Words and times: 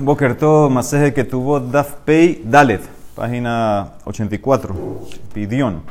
Boker 0.00 0.36
Maseje 0.70 1.12
que 1.12 1.24
tuvo 1.24 1.60
Daf 1.60 1.92
Pei 2.06 2.42
Dalet, 2.44 2.80
página 3.14 3.92
84, 4.04 4.74
Pidión. 5.34 5.82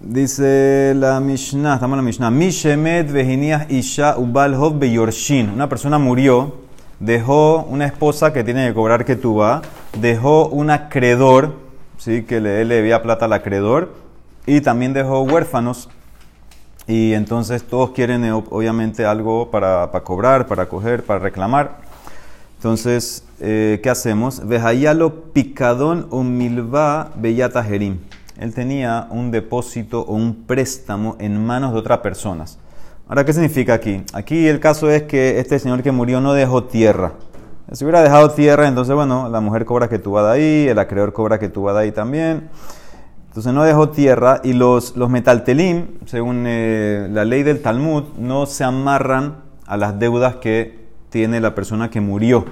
Dice 0.00 0.94
la 0.96 1.20
Mishnah, 1.20 1.74
estamos 1.74 1.94
en 1.94 1.98
la 1.98 2.02
Mishnah. 2.02 2.30
Mishemet 2.30 3.12
vehinias 3.12 3.70
isha 3.70 4.16
ubal 4.16 4.54
hov 4.54 4.78
beyorshin. 4.78 5.50
Una 5.50 5.68
persona 5.68 5.98
murió, 5.98 6.54
dejó 6.98 7.66
una 7.68 7.84
esposa 7.84 8.32
que 8.32 8.42
tiene 8.42 8.68
que 8.68 8.74
cobrar 8.74 9.04
que 9.04 9.16
va, 9.16 9.60
dejó 10.00 10.48
un 10.48 10.70
acreedor, 10.70 11.56
¿sí? 11.98 12.22
que 12.22 12.40
le, 12.40 12.64
le 12.64 12.76
debía 12.76 13.02
plata 13.02 13.26
al 13.26 13.34
acreedor, 13.34 13.92
y 14.46 14.62
también 14.62 14.94
dejó 14.94 15.20
huérfanos. 15.22 15.90
Y 16.86 17.12
entonces 17.12 17.64
todos 17.64 17.90
quieren, 17.90 18.24
eh, 18.24 18.32
obviamente, 18.32 19.04
algo 19.04 19.50
para, 19.50 19.90
para 19.90 20.04
cobrar, 20.04 20.46
para 20.46 20.66
coger, 20.66 21.04
para 21.04 21.18
reclamar. 21.18 21.83
Entonces, 22.64 23.24
eh, 23.40 23.78
¿qué 23.82 23.90
hacemos? 23.90 24.48
Vejayalo 24.48 25.34
picadón 25.34 26.06
o 26.08 26.22
milva 26.22 27.10
bellata 27.14 27.62
jerim 27.62 27.98
él 28.40 28.54
tenía 28.54 29.06
un 29.10 29.30
depósito 29.30 30.00
o 30.00 30.14
un 30.14 30.46
préstamo 30.46 31.16
en 31.20 31.44
manos 31.44 31.74
de 31.74 31.78
otras 31.78 31.98
personas. 31.98 32.58
Ahora, 33.06 33.26
¿qué 33.26 33.34
significa 33.34 33.74
aquí? 33.74 34.02
Aquí 34.14 34.48
el 34.48 34.60
caso 34.60 34.88
es 34.90 35.02
que 35.02 35.40
este 35.40 35.58
señor 35.58 35.82
que 35.82 35.92
murió 35.92 36.22
no 36.22 36.32
dejó 36.32 36.64
tierra. 36.64 37.12
Si 37.70 37.84
hubiera 37.84 38.00
dejado 38.00 38.30
tierra, 38.30 38.66
entonces, 38.66 38.94
bueno, 38.94 39.28
la 39.28 39.42
mujer 39.42 39.66
cobra 39.66 39.90
que 39.90 39.98
tú 39.98 40.16
de 40.16 40.30
ahí, 40.30 40.66
el 40.66 40.78
acreedor 40.78 41.12
cobra 41.12 41.38
que 41.38 41.50
tú 41.50 41.68
de 41.68 41.78
ahí 41.78 41.92
también. 41.92 42.48
Entonces 43.28 43.52
no 43.52 43.62
dejó 43.62 43.90
tierra 43.90 44.40
y 44.42 44.54
los, 44.54 44.96
los 44.96 45.10
metaltelim, 45.10 45.98
según 46.06 46.44
eh, 46.46 47.08
la 47.10 47.26
ley 47.26 47.42
del 47.42 47.60
Talmud, 47.60 48.04
no 48.16 48.46
se 48.46 48.64
amarran 48.64 49.42
a 49.66 49.76
las 49.76 49.98
deudas 49.98 50.36
que 50.36 50.83
tiene 51.14 51.40
la 51.40 51.54
persona 51.54 51.90
que 51.90 52.00
murió. 52.00 52.44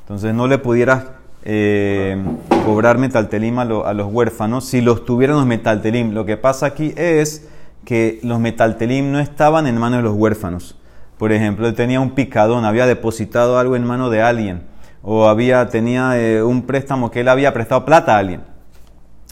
Entonces 0.00 0.34
no 0.34 0.48
le 0.48 0.58
pudieras 0.58 1.04
eh, 1.44 2.20
cobrar 2.64 2.98
metaltelim 2.98 3.60
a, 3.60 3.64
los 3.64 4.12
huérfanos 4.12 4.64
si 4.64 4.80
los 4.80 5.04
tuvieran 5.04 5.36
los 5.36 5.46
metaltelim. 5.46 6.14
Lo 6.14 6.26
que 6.26 6.36
pasa 6.36 6.66
aquí 6.66 6.92
es 6.96 7.46
que 7.84 8.18
los 8.24 8.40
metaltelim 8.40 9.12
no 9.12 9.20
estaban 9.20 9.68
en 9.68 9.78
manos 9.78 9.98
de 9.98 10.02
los 10.02 10.14
huérfanos. 10.16 10.76
Por 11.16 11.30
ejemplo, 11.30 11.68
él 11.68 11.76
tenía 11.76 12.00
un 12.00 12.10
picadón, 12.10 12.64
había 12.64 12.86
depositado 12.86 13.56
algo 13.56 13.76
en 13.76 13.84
mano 13.84 14.10
de 14.10 14.20
alguien, 14.20 14.62
o 15.00 15.28
había, 15.28 15.68
tenía 15.68 16.18
eh, 16.20 16.42
un 16.42 16.62
préstamo 16.62 17.12
que 17.12 17.20
él 17.20 17.28
había 17.28 17.54
prestado 17.54 17.84
plata 17.84 18.16
a 18.16 18.18
alguien, 18.18 18.40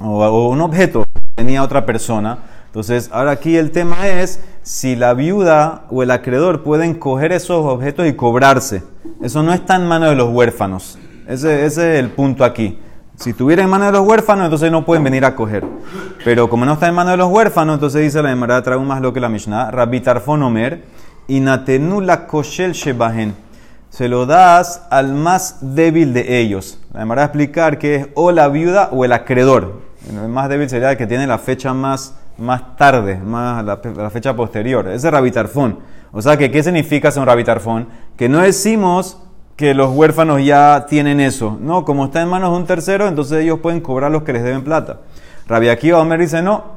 o, 0.00 0.24
o 0.24 0.48
un 0.48 0.60
objeto 0.60 1.02
tenía 1.34 1.64
otra 1.64 1.84
persona. 1.84 2.38
Entonces, 2.76 3.08
ahora 3.10 3.30
aquí 3.30 3.56
el 3.56 3.70
tema 3.70 4.06
es 4.06 4.38
si 4.60 4.96
la 4.96 5.14
viuda 5.14 5.84
o 5.88 6.02
el 6.02 6.10
acreedor 6.10 6.62
pueden 6.62 6.92
coger 6.92 7.32
esos 7.32 7.64
objetos 7.64 8.06
y 8.06 8.12
cobrarse. 8.12 8.82
Eso 9.22 9.42
no 9.42 9.54
está 9.54 9.76
en 9.76 9.88
manos 9.88 10.10
de 10.10 10.14
los 10.14 10.28
huérfanos. 10.28 10.98
Ese, 11.26 11.64
es 11.64 11.78
el 11.78 12.10
punto 12.10 12.44
aquí. 12.44 12.78
Si 13.14 13.30
estuviera 13.30 13.62
en 13.62 13.70
manos 13.70 13.86
de 13.86 13.92
los 13.92 14.06
huérfanos, 14.06 14.44
entonces 14.44 14.70
no 14.70 14.84
pueden 14.84 15.04
venir 15.04 15.24
a 15.24 15.34
coger. 15.34 15.64
Pero 16.22 16.50
como 16.50 16.66
no 16.66 16.74
está 16.74 16.86
en 16.88 16.94
manos 16.94 17.12
de 17.12 17.16
los 17.16 17.32
huérfanos, 17.32 17.76
entonces 17.76 18.02
dice 18.02 18.22
la 18.22 18.30
Emara, 18.30 18.62
traigo 18.62 18.84
más 18.84 19.00
lo 19.00 19.10
que 19.14 19.20
la 19.20 19.30
Mishnah, 19.30 19.70
Rabbi 19.70 20.02
Tarfonomer, 20.02 20.84
inatenu 21.28 22.02
la 22.02 22.26
koshel 22.26 22.72
shebahen. 22.72 23.34
Se 23.88 24.06
lo 24.06 24.26
das 24.26 24.82
al 24.90 25.14
más 25.14 25.74
débil 25.74 26.12
de 26.12 26.40
ellos. 26.40 26.78
La 26.92 27.00
Emara 27.00 27.20
va 27.20 27.22
a 27.22 27.26
explicar 27.28 27.78
que 27.78 27.94
es 27.94 28.08
o 28.12 28.32
la 28.32 28.48
viuda 28.48 28.90
o 28.92 29.06
el 29.06 29.12
acreedor. 29.14 29.80
El 30.10 30.28
más 30.28 30.50
débil 30.50 30.68
sería 30.68 30.90
el 30.90 30.98
que 30.98 31.06
tiene 31.06 31.26
la 31.26 31.38
fecha 31.38 31.72
más, 31.72 32.14
más 32.38 32.76
tarde, 32.76 33.18
más 33.18 33.64
la, 33.64 34.10
fecha 34.10 34.34
posterior. 34.34 34.88
Ese 34.88 35.06
es 35.06 35.12
Rabbi 35.12 35.30
Tarfón. 35.30 35.78
O 36.12 36.22
sea, 36.22 36.36
que 36.36 36.50
¿qué 36.50 36.62
significa 36.62 37.10
ser 37.10 37.20
un 37.20 37.26
Rabbi 37.26 37.44
Tarfón? 37.44 37.88
Que 38.16 38.28
no 38.28 38.40
decimos 38.40 39.18
que 39.56 39.74
los 39.74 39.94
huérfanos 39.94 40.44
ya 40.44 40.86
tienen 40.88 41.20
eso. 41.20 41.58
No, 41.60 41.84
como 41.84 42.06
está 42.06 42.22
en 42.22 42.28
manos 42.28 42.52
de 42.52 42.56
un 42.58 42.66
tercero, 42.66 43.08
entonces 43.08 43.42
ellos 43.42 43.60
pueden 43.60 43.80
cobrar 43.80 44.10
los 44.10 44.22
que 44.22 44.32
les 44.32 44.42
deben 44.42 44.62
plata. 44.62 45.00
Rabbi 45.48 45.68
Akiva 45.68 46.00
Omer 46.00 46.20
dice, 46.20 46.42
no, 46.42 46.76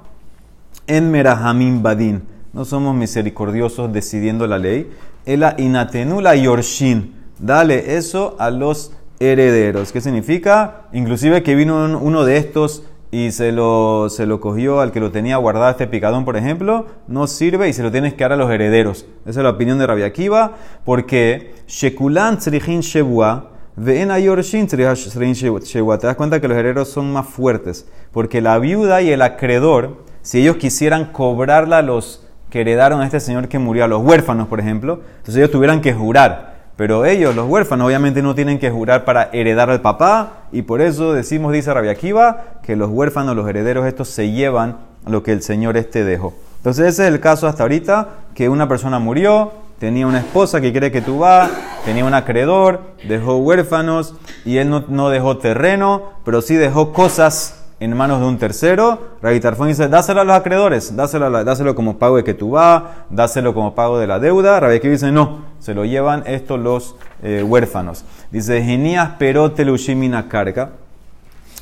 en 0.88 1.12
Merahamim 1.12 1.84
Badin. 1.84 2.24
No 2.54 2.66
somos 2.66 2.96
misericordiosos 2.96 3.94
decidiendo 3.94 4.48
la 4.48 4.58
ley. 4.58 4.90
Ela 5.26 5.56
inatenula 5.58 6.36
yorshin. 6.36 7.14
Dale 7.38 7.96
eso 7.98 8.36
a 8.40 8.50
los 8.50 8.94
herederos. 9.20 9.92
¿Qué 9.92 10.02
significa? 10.02 10.84
Inclusive 10.92 11.44
que 11.44 11.56
vino 11.56 12.00
uno 12.00 12.26
de 12.26 12.38
estos 12.38 12.84
y 13.12 13.32
se 13.32 13.52
lo, 13.52 14.08
se 14.10 14.26
lo 14.26 14.40
cogió 14.40 14.82
al 14.82 14.92
que 14.92 15.00
lo 15.00 15.12
tenía 15.12 15.38
guardado 15.38 15.72
este 15.72 15.88
picadón, 15.88 16.26
por 16.26 16.38
ejemplo, 16.38 16.86
no 17.08 17.26
sirve 17.28 17.68
y 17.68 17.74
se 17.74 17.82
lo 17.82 17.92
tienes 17.92 18.14
que 18.14 18.24
dar 18.24 18.34
a 18.34 18.36
los 18.36 18.52
herederos. 18.52 19.06
Esa 19.26 19.40
es 19.40 19.44
la 19.44 19.50
opinión 19.50 19.80
de 19.80 19.88
Rabbi 19.88 20.04
Akiva, 20.04 20.54
porque 20.86 21.56
Shekulan 21.68 22.38
Tzrichin 22.38 22.82
Shebua, 22.82 23.52
Ven 23.76 24.12
Ayorshin 24.12 24.68
Te 24.68 24.84
das 24.84 26.16
cuenta 26.18 26.40
que 26.40 26.48
los 26.48 26.58
herederos 26.58 26.90
son 26.90 27.12
más 27.12 27.28
fuertes, 27.28 27.88
porque 28.12 28.42
la 28.42 28.60
viuda 28.60 29.02
y 29.02 29.10
el 29.10 29.22
acreedor, 29.22 30.04
si 30.22 30.42
ellos 30.42 30.58
quisieran 30.58 31.12
cobrarla 31.12 31.80
a 31.80 31.82
los 31.82 32.28
que 32.50 32.62
heredaron 32.62 33.02
a 33.02 33.06
este 33.06 33.20
señor 33.20 33.48
que 33.48 33.58
murió, 33.58 33.86
a 33.86 33.88
los 33.88 34.04
huérfanos, 34.04 34.48
por 34.48 34.60
ejemplo, 34.60 35.02
entonces 35.18 35.38
ellos 35.38 35.52
tuvieran 35.52 35.82
que 35.82 35.94
jurar. 35.94 36.49
Pero 36.80 37.04
ellos, 37.04 37.36
los 37.36 37.46
huérfanos, 37.46 37.88
obviamente 37.88 38.22
no 38.22 38.36
tienen 38.36 38.58
que 38.58 38.72
jurar 38.72 39.04
para 39.04 39.30
heredar 39.34 39.70
al 39.70 39.82
papá 39.82 40.46
y 40.54 40.62
por 40.62 40.80
eso 40.80 41.12
decimos, 41.12 41.52
dice 41.52 41.74
Rabia 41.74 41.92
Akiva, 41.92 42.46
que 42.64 42.78
los 42.78 42.90
huérfanos, 42.90 43.36
los 43.36 43.50
herederos 43.50 43.86
estos 43.86 44.08
se 44.08 44.32
llevan 44.32 44.78
lo 45.06 45.22
que 45.22 45.34
el 45.34 45.42
Señor 45.42 45.76
este 45.76 46.06
dejó. 46.06 46.34
Entonces 46.56 46.88
ese 46.88 47.06
es 47.06 47.14
el 47.14 47.20
caso 47.20 47.48
hasta 47.48 47.64
ahorita, 47.64 48.08
que 48.34 48.48
una 48.48 48.70
persona 48.70 48.98
murió, 48.98 49.52
tenía 49.78 50.08
una 50.08 50.20
esposa 50.20 50.62
que 50.62 50.72
cree 50.72 50.90
que 50.90 51.02
tú 51.02 51.20
vas, 51.20 51.52
tenía 51.84 52.06
un 52.06 52.14
acreedor, 52.14 52.80
dejó 53.06 53.36
huérfanos 53.36 54.16
y 54.46 54.56
él 54.56 54.70
no, 54.70 54.86
no 54.88 55.10
dejó 55.10 55.38
terreno, 55.38 56.04
pero 56.24 56.42
sí 56.42 56.56
dejó 56.56 56.94
cosas 56.94 57.59
en 57.80 57.96
manos 57.96 58.20
de 58.20 58.26
un 58.26 58.38
tercero, 58.38 59.00
Rabbi 59.22 59.40
dice, 59.68 59.88
dáselo 59.88 60.22
a 60.22 60.24
los 60.26 60.36
acreedores, 60.36 60.96
dáselo, 60.96 61.44
dáselo 61.46 61.76
como 61.76 61.98
pago 61.98 62.18
de 62.18 62.26
que 62.26 62.34
tú 62.34 62.52
vas, 62.52 62.84
dáselo 63.10 63.54
como 63.54 63.74
pago 63.74 64.00
de 64.00 64.08
la 64.08 64.20
deuda. 64.20 64.60
Rabbi 64.60 64.80
dice, 64.80 65.12
no, 65.12 65.46
se 65.60 65.74
lo 65.74 65.86
llevan 65.86 66.24
estos 66.26 66.60
los 66.60 66.96
eh, 67.24 67.42
huérfanos. 67.42 68.04
Dice, 68.32 68.62
Genías 68.62 69.12
pero 69.18 69.54
telushimina 69.54 70.28
carga. 70.28 70.72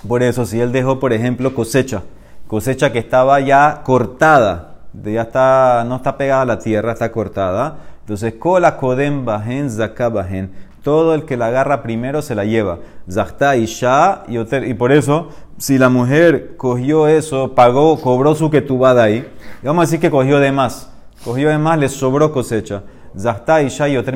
Por 0.07 0.23
eso, 0.23 0.45
si 0.45 0.59
él 0.59 0.71
dejó, 0.71 0.99
por 0.99 1.13
ejemplo, 1.13 1.53
cosecha, 1.53 2.01
cosecha 2.47 2.91
que 2.91 2.99
estaba 2.99 3.39
ya 3.39 3.81
cortada, 3.83 4.75
ya 4.93 5.21
está, 5.21 5.83
no 5.87 5.97
está 5.97 6.17
pegada 6.17 6.41
a 6.41 6.45
la 6.45 6.59
tierra, 6.59 6.93
está 6.93 7.11
cortada. 7.11 7.77
Entonces, 8.01 8.33
kola 8.35 8.77
kodem 8.77 9.23
bajen 9.25 9.69
zakabahen 9.69 10.67
todo 10.87 11.13
el 11.13 11.25
que 11.25 11.35
la 11.35 11.47
agarra 11.47 11.83
primero 11.83 12.21
se 12.21 12.33
la 12.33 12.45
lleva. 12.45 12.79
Shah 13.07 14.23
y 14.29 14.37
Y 14.37 14.73
por 14.75 14.93
eso, 14.93 15.27
si 15.57 15.77
la 15.77 15.89
mujer 15.89 16.55
cogió 16.57 17.07
eso, 17.07 17.55
pagó, 17.55 17.99
cobró 17.99 18.35
su 18.35 18.49
ketubada 18.49 19.03
ahí, 19.03 19.27
vamos 19.63 19.83
a 19.83 19.85
decir 19.85 19.99
que 19.99 20.11
cogió 20.11 20.39
de 20.39 20.51
más. 20.51 20.91
Cogió 21.23 21.49
de 21.49 21.57
más, 21.57 21.79
le 21.79 21.89
sobró 21.89 22.31
cosecha. 22.31 22.83
Zahta 23.17 23.63
y 23.63 23.69
Shah 23.69 23.89
y 23.89 23.97
Oter 23.97 24.15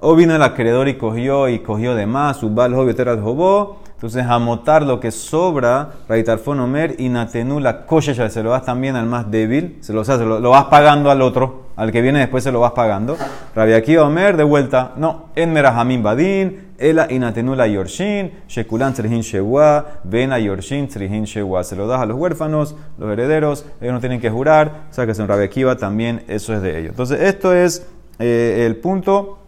O 0.00 0.16
vino 0.16 0.34
el 0.34 0.42
acreedor 0.42 0.88
y 0.88 0.98
cogió 0.98 1.48
y 1.48 1.60
cogió 1.60 1.94
de 1.94 2.06
más. 2.06 2.42
Ubal 2.42 2.74
Hobiotera 2.74 3.16
Jobó. 3.16 3.83
Entonces, 4.04 4.30
amotar 4.30 4.82
lo 4.82 5.00
que 5.00 5.10
sobra, 5.10 5.92
Raitarfon 6.10 6.60
Omer 6.60 6.96
y 6.98 7.08
Natenu 7.08 7.58
la 7.58 7.86
ya 7.88 8.28
se 8.28 8.42
lo 8.42 8.50
das 8.50 8.62
también 8.62 8.96
al 8.96 9.06
más 9.06 9.30
débil, 9.30 9.78
se 9.80 9.94
lo, 9.94 10.02
o 10.02 10.16
lo, 10.18 10.40
lo, 10.40 10.50
vas 10.50 10.64
pagando 10.64 11.10
al 11.10 11.22
otro, 11.22 11.68
al 11.74 11.90
que 11.90 12.02
viene 12.02 12.18
después 12.18 12.44
se 12.44 12.52
lo 12.52 12.60
vas 12.60 12.72
pagando. 12.72 13.16
Rabbi 13.54 13.96
Omer, 13.96 14.36
de 14.36 14.44
vuelta, 14.44 14.92
no, 14.96 15.30
en 15.34 15.54
Merahamim 15.54 16.02
Badin, 16.02 16.74
Ela 16.76 17.06
Inatenu 17.10 17.54
la 17.54 17.66
Yorshin, 17.66 18.30
Shekulan 18.46 18.92
Trihin 18.92 19.22
Shewa, 19.22 19.86
Ven 20.04 20.34
a 20.34 20.38
Yorshin 20.38 20.86
Trihin 20.86 21.24
Shewa. 21.24 21.64
Se 21.64 21.74
lo 21.74 21.86
das 21.86 22.02
a 22.02 22.04
los 22.04 22.18
huérfanos, 22.18 22.76
los 22.98 23.10
herederos, 23.10 23.64
ellos 23.80 23.94
no 23.94 24.00
tienen 24.00 24.20
que 24.20 24.28
jurar, 24.28 24.82
o 24.90 24.92
sea 24.92 25.06
que 25.06 25.12
en 25.12 25.26
Rabbi 25.26 25.44
Akiva 25.44 25.76
también 25.78 26.24
eso 26.28 26.52
es 26.52 26.60
de 26.60 26.78
ellos. 26.78 26.90
Entonces, 26.90 27.22
esto 27.22 27.54
es 27.54 27.86
eh, 28.18 28.64
el 28.66 28.76
punto, 28.76 29.38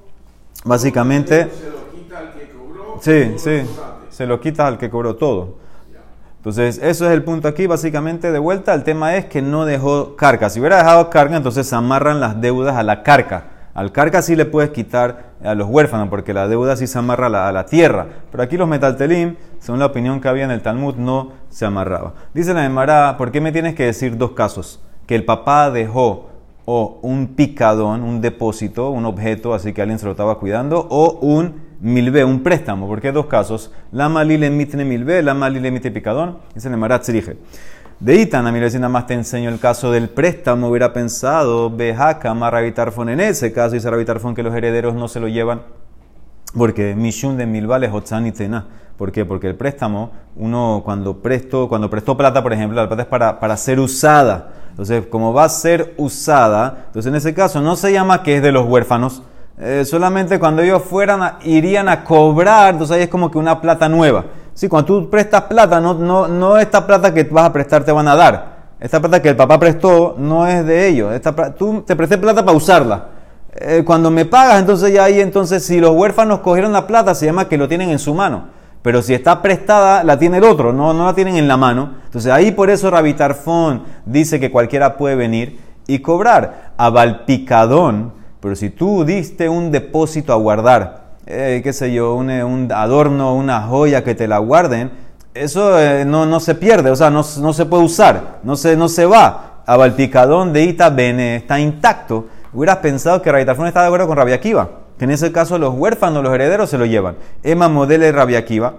básicamente. 0.65 1.47
Sí, 3.03 3.35
sí 3.37 3.61
se 4.17 4.27
lo 4.27 4.41
quitas 4.41 4.67
al 4.67 4.79
que 4.79 4.89
cobró 4.89 5.17
todo. 5.17 5.57
Entonces, 6.39 6.81
eso 6.83 7.05
es 7.05 7.13
el 7.13 7.23
punto 7.23 7.49
aquí, 7.49 7.67
básicamente, 7.67 8.33
de 8.33 8.39
vuelta. 8.39 8.73
El 8.73 8.83
tema 8.83 9.15
es 9.17 9.27
que 9.27 9.43
no 9.43 9.67
dejó 9.67 10.17
carga. 10.17 10.49
Si 10.49 10.59
hubiera 10.59 10.79
dejado 10.79 11.11
carga, 11.11 11.37
entonces 11.37 11.67
se 11.67 11.77
amarran 11.77 12.19
las 12.19 12.41
deudas 12.41 12.77
a 12.77 12.83
la 12.83 13.03
carga. 13.03 13.49
Al 13.75 13.93
carga 13.93 14.23
sí 14.23 14.35
le 14.35 14.47
puedes 14.47 14.71
quitar 14.71 15.33
a 15.45 15.55
los 15.55 15.69
huérfanos, 15.69 16.09
porque 16.09 16.33
la 16.33 16.49
deuda 16.49 16.77
sí 16.77 16.87
se 16.87 16.99
amarra 16.99 17.27
a 17.27 17.53
la, 17.53 17.67
tierra. 17.67 18.07
Pero 18.31 18.43
aquí 18.43 18.57
los 18.57 18.67
metaltelim, 18.67 19.37
según 19.59 19.81
la 19.81 19.87
opinión 19.87 20.19
que 20.19 20.29
había 20.29 20.45
en 20.45 20.51
el 20.51 20.63
Talmud, 20.63 20.95
no 20.95 21.33
se 21.51 21.67
amarraba. 21.67 22.15
Dice 22.33 22.55
la 22.55 22.65
Emara, 22.65 23.17
¿por 23.19 23.31
qué 23.31 23.43
me 23.43 23.53
tienes 23.53 23.75
que 23.75 23.85
decir 23.85 24.17
dos 24.17 24.31
casos? 24.31 24.81
Que 25.07 25.15
el 25.15 25.27
papá 25.27 25.71
dejó 25.71 26.31
o 26.65 27.01
un 27.03 27.35
picadón, 27.35 28.03
un 28.03 28.23
depósito, 28.23 28.89
un 28.89 29.05
objeto, 29.05 29.53
así 29.53 29.75
que 29.75 29.83
alguien 29.83 29.99
se 29.99 30.07
lo 30.07 30.13
estaba 30.13 30.39
cuidando, 30.39 30.87
o 30.89 31.19
un 31.21 31.66
milbe, 31.81 32.25
un 32.25 32.43
préstamo, 32.43 32.87
porque 32.87 33.09
hay 33.09 33.15
dos 33.15 33.27
casos. 33.27 33.73
La 33.93 34.09
malile 34.09 34.51
mitne 34.51 34.85
milbe, 34.85 35.23
la 35.23 35.35
malile 35.35 35.71
mite 35.71 35.91
picadón, 35.91 36.39
y 36.55 36.61
se 36.61 36.71
le 36.71 37.13
dije. 37.13 37.37
De 37.99 38.15
Itan, 38.15 38.47
a 38.47 38.53
mí 38.53 38.61
nada 38.61 38.89
más 38.91 39.07
te 39.07 39.15
enseño 39.15 39.49
el 39.49 39.59
caso 39.59 39.91
del 39.91 40.11
préstamo, 40.11 40.69
hubiera 40.69 40.93
pensado, 40.93 41.71
Bejaca, 41.71 42.35
Rabitarfon 42.35 43.09
en 43.09 43.21
ese 43.21 43.53
caso, 43.53 43.75
dice 43.75 43.91
Rabitarfon 43.91 44.35
que 44.35 44.43
los 44.43 44.55
herederos 44.55 44.95
no 44.95 45.09
se 45.09 45.19
lo 45.19 45.29
llevan 45.29 45.63
Porque 46.55 46.95
Mishum 46.95 47.39
de 47.39 47.47
mil 47.47 47.67
vales 47.67 47.91
y 48.25 48.33
Tena. 48.33 48.67
¿Por 48.99 49.13
qué? 49.13 49.25
Porque 49.25 49.47
el 49.47 49.55
préstamo, 49.55 50.11
uno 50.37 50.83
cuando 50.85 51.23
prestó, 51.23 51.69
cuando 51.69 51.89
prestó 51.89 52.17
plata, 52.17 52.43
por 52.43 52.53
ejemplo, 52.53 52.81
la 52.81 52.87
plata 52.87 53.03
es 53.03 53.09
para, 53.09 53.41
para 53.41 53.57
ser 53.57 53.81
usada. 53.81 54.53
Entonces, 54.71 55.07
como 55.07 55.33
va 55.33 55.45
a 55.45 55.49
ser 55.49 55.95
usada, 55.97 56.85
entonces 56.89 57.09
en 57.09 57.17
ese 57.17 57.33
caso 57.33 57.63
no 57.63 57.77
se 57.77 57.93
llama 57.93 58.23
que 58.23 58.37
es 58.37 58.43
de 58.43 58.53
los 58.53 58.67
huérfanos, 58.67 59.23
eh, 59.59 59.85
solamente 59.85 60.39
cuando 60.39 60.63
ellos 60.63 60.83
fueran 60.83 61.39
irían 61.45 61.89
a 61.89 62.05
cobrar, 62.05 62.75
entonces 62.75 62.97
ahí 62.97 63.03
es 63.05 63.09
como 63.09 63.31
que 63.31 63.39
una 63.39 63.61
plata 63.61 63.89
nueva. 63.89 64.25
Sí, 64.53 64.69
cuando 64.69 64.87
tú 64.87 65.11
prestas 65.11 65.43
plata, 65.43 65.81
no, 65.81 65.95
no, 65.95 66.29
no 66.29 66.59
esta 66.59 66.87
plata 66.87 67.13
que 67.13 67.25
vas 67.25 67.47
a 67.47 67.53
prestar 67.53 67.85
te 67.85 67.93
van 67.93 68.09
a 68.09 68.15
dar. 68.15 68.57
Esta 68.79 69.01
plata 69.01 69.23
que 69.23 69.31
el 69.31 69.37
papá 69.37 69.59
prestó 69.59 70.15
no 70.19 70.47
es 70.47 70.67
de 70.67 70.89
ellos. 70.89 71.15
Esta, 71.15 71.55
tú 71.55 71.83
te 71.83 71.97
presté 71.97 72.19
plata 72.19 72.45
para 72.45 72.57
usarla. 72.57 73.09
Eh, 73.55 73.83
cuando 73.87 74.11
me 74.11 74.27
pagas, 74.27 74.61
entonces 74.61 74.93
ya 74.93 75.05
ahí, 75.05 75.21
entonces 75.21 75.65
si 75.65 75.81
los 75.81 75.93
huérfanos 75.93 76.41
cogieron 76.41 76.73
la 76.73 76.87
plata, 76.87 77.15
se 77.15 77.25
llama 77.25 77.49
que 77.49 77.57
lo 77.57 77.69
tienen 77.69 77.91
en 77.91 77.99
su 77.99 78.15
mano. 78.15 78.49
Pero 78.83 79.01
si 79.03 79.15
está 79.15 79.41
prestada, 79.41 80.05
la 80.05 80.19
tiene 80.19 80.37
el 80.37 80.45
otro, 80.45 80.73
no, 80.73 80.93
no 80.93 81.07
la 81.07 81.15
tienen 81.15 81.37
en 81.37 81.49
la 81.49 81.57
mano. 81.57 81.95
Entonces 82.05 82.31
ahí 82.31 82.53
por 82.53 82.69
eso 82.69 82.91
Rabitarfón 82.91 83.83
dice 84.05 84.39
que 84.39 84.51
cualquiera 84.51 84.97
puede 84.97 85.17
venir 85.17 85.59
y 85.87 86.01
cobrar. 86.01 86.73
A 86.77 86.91
Valpicadón, 86.91 88.13
pero 88.47 88.55
si 88.55 88.71
tú 88.71 89.05
diste 89.05 89.49
un 89.49 89.73
depósito 89.73 90.33
a 90.33 90.37
guardar, 90.37 91.17
eh, 91.27 91.63
qué 91.65 91.73
sé 91.73 91.93
yo, 91.93 92.15
un, 92.15 92.31
un, 92.31 92.71
adorno, 92.71 93.35
una 93.35 93.63
joya 93.63 94.05
que 94.05 94.15
te 94.15 94.29
la 94.29 94.39
guarden, 94.39 94.93
eso 95.35 95.77
eh, 95.81 96.05
no, 96.05 96.27
no, 96.27 96.39
se 96.39 96.55
pierde, 96.55 96.93
o 96.93 96.95
sea, 96.95 97.11
no, 97.11 97.25
no, 97.41 97.53
se 97.53 97.67
puede 97.67 97.83
usar, 97.83 98.39
no 98.45 98.55
se, 98.55 98.77
no 98.77 98.89
se 98.89 99.05
va. 99.05 99.63
A 99.67 99.77
Valpicadón 99.77 100.53
de 100.53 100.63
Ita 100.63 100.91
Bene 100.91 101.35
está 101.35 101.59
intacto. 101.59 102.29
Hubieras 102.53 102.77
pensado 102.77 103.21
que 103.21 103.33
Rabitarfón 103.33 103.67
está 103.67 103.81
de 103.81 103.87
acuerdo 103.87 104.07
con 104.07 104.17
Rabia 104.17 104.41
que 104.41 104.55
en 105.01 105.11
ese 105.11 105.33
caso 105.33 105.59
los 105.59 105.75
huérfanos, 105.75 106.23
los 106.23 106.33
herederos 106.33 106.71
se 106.71 106.79
lo 106.79 106.87
llevan. 106.87 107.17
Emma 107.43 107.69
modele 107.69 108.13
Rabia 108.13 108.39
Akiva 108.39 108.75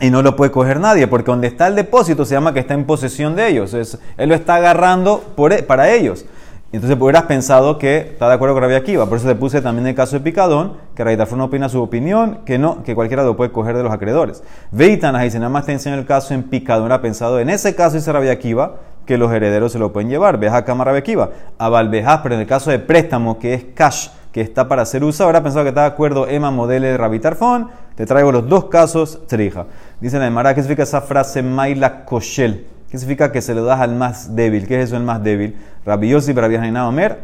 y 0.00 0.10
no 0.10 0.20
lo 0.20 0.36
puede 0.36 0.50
coger 0.50 0.80
nadie, 0.80 1.06
porque 1.06 1.30
donde 1.30 1.46
está 1.46 1.66
el 1.66 1.76
depósito 1.76 2.26
se 2.26 2.34
llama 2.34 2.52
que 2.52 2.60
está 2.60 2.74
en 2.74 2.84
posesión 2.84 3.36
de 3.36 3.48
ellos. 3.48 3.72
él 3.72 4.28
lo 4.28 4.34
está 4.34 4.56
agarrando 4.56 5.24
por, 5.34 5.54
e, 5.54 5.62
para 5.62 5.90
ellos. 5.90 6.26
Entonces 6.72 6.98
hubieras 6.98 7.24
pensado 7.24 7.76
que 7.76 7.98
está 7.98 8.28
de 8.28 8.34
acuerdo 8.34 8.54
con 8.54 8.62
Rabia 8.62 8.78
Akiva. 8.78 9.04
Por 9.04 9.18
eso 9.18 9.28
te 9.28 9.34
puse 9.34 9.60
también 9.60 9.86
el 9.86 9.94
caso 9.94 10.16
de 10.16 10.20
Picadón, 10.20 10.78
que 10.94 11.04
no 11.04 11.44
opina 11.44 11.68
su 11.68 11.82
opinión, 11.82 12.38
que 12.46 12.58
no, 12.58 12.82
que 12.82 12.94
cualquiera 12.94 13.24
lo 13.24 13.36
puede 13.36 13.52
coger 13.52 13.76
de 13.76 13.82
los 13.82 13.92
acreedores. 13.92 14.42
Veitan, 14.70 15.30
si 15.30 15.38
nada 15.38 15.50
más 15.50 15.66
te 15.66 15.72
enseño 15.72 15.96
el 15.96 16.06
caso 16.06 16.32
en 16.32 16.44
Picadón, 16.44 16.90
ha 16.90 17.02
pensado 17.02 17.40
en 17.40 17.50
ese 17.50 17.74
caso 17.74 17.96
dice 17.96 18.10
Rabia 18.10 18.32
Akiva, 18.32 18.76
que 19.04 19.18
los 19.18 19.30
herederos 19.30 19.72
se 19.72 19.78
lo 19.78 19.92
pueden 19.92 20.08
llevar. 20.08 20.38
Veja 20.38 20.64
Cama 20.64 20.84
Rabia 20.84 21.00
Akiva. 21.00 21.28
A 21.58 21.68
Valvejas, 21.68 22.20
pero 22.22 22.36
en 22.36 22.40
el 22.40 22.46
caso 22.46 22.70
de 22.70 22.78
préstamo, 22.78 23.38
que 23.38 23.52
es 23.52 23.64
cash, 23.74 24.08
que 24.32 24.40
está 24.40 24.66
para 24.66 24.86
ser 24.86 25.04
usado, 25.04 25.28
habrá 25.28 25.42
pensado 25.42 25.64
que 25.64 25.70
está 25.70 25.82
de 25.82 25.88
acuerdo 25.88 26.26
Emma 26.26 26.50
Modele 26.50 26.88
de 26.88 26.96
Rabitarfón. 26.96 27.68
Te 27.96 28.06
traigo 28.06 28.32
los 28.32 28.48
dos 28.48 28.66
casos, 28.66 29.20
trija. 29.26 29.66
Dice 30.00 30.18
la 30.18 30.26
Emara, 30.26 30.54
¿qué 30.54 30.62
significa 30.62 30.84
esa 30.84 31.02
frase 31.02 31.42
Maila 31.42 32.06
Koshel? 32.06 32.71
¿Qué 32.92 32.98
significa 32.98 33.32
que 33.32 33.40
se 33.40 33.54
lo 33.54 33.64
das 33.64 33.80
al 33.80 33.94
más 33.94 34.36
débil? 34.36 34.66
¿Qué 34.66 34.78
es 34.78 34.88
eso 34.88 34.98
el 34.98 35.02
más 35.02 35.24
débil? 35.24 35.56
Rabbi 35.86 36.10
Yossi, 36.10 36.34
Rabbi 36.34 36.56
Omer, 36.56 37.20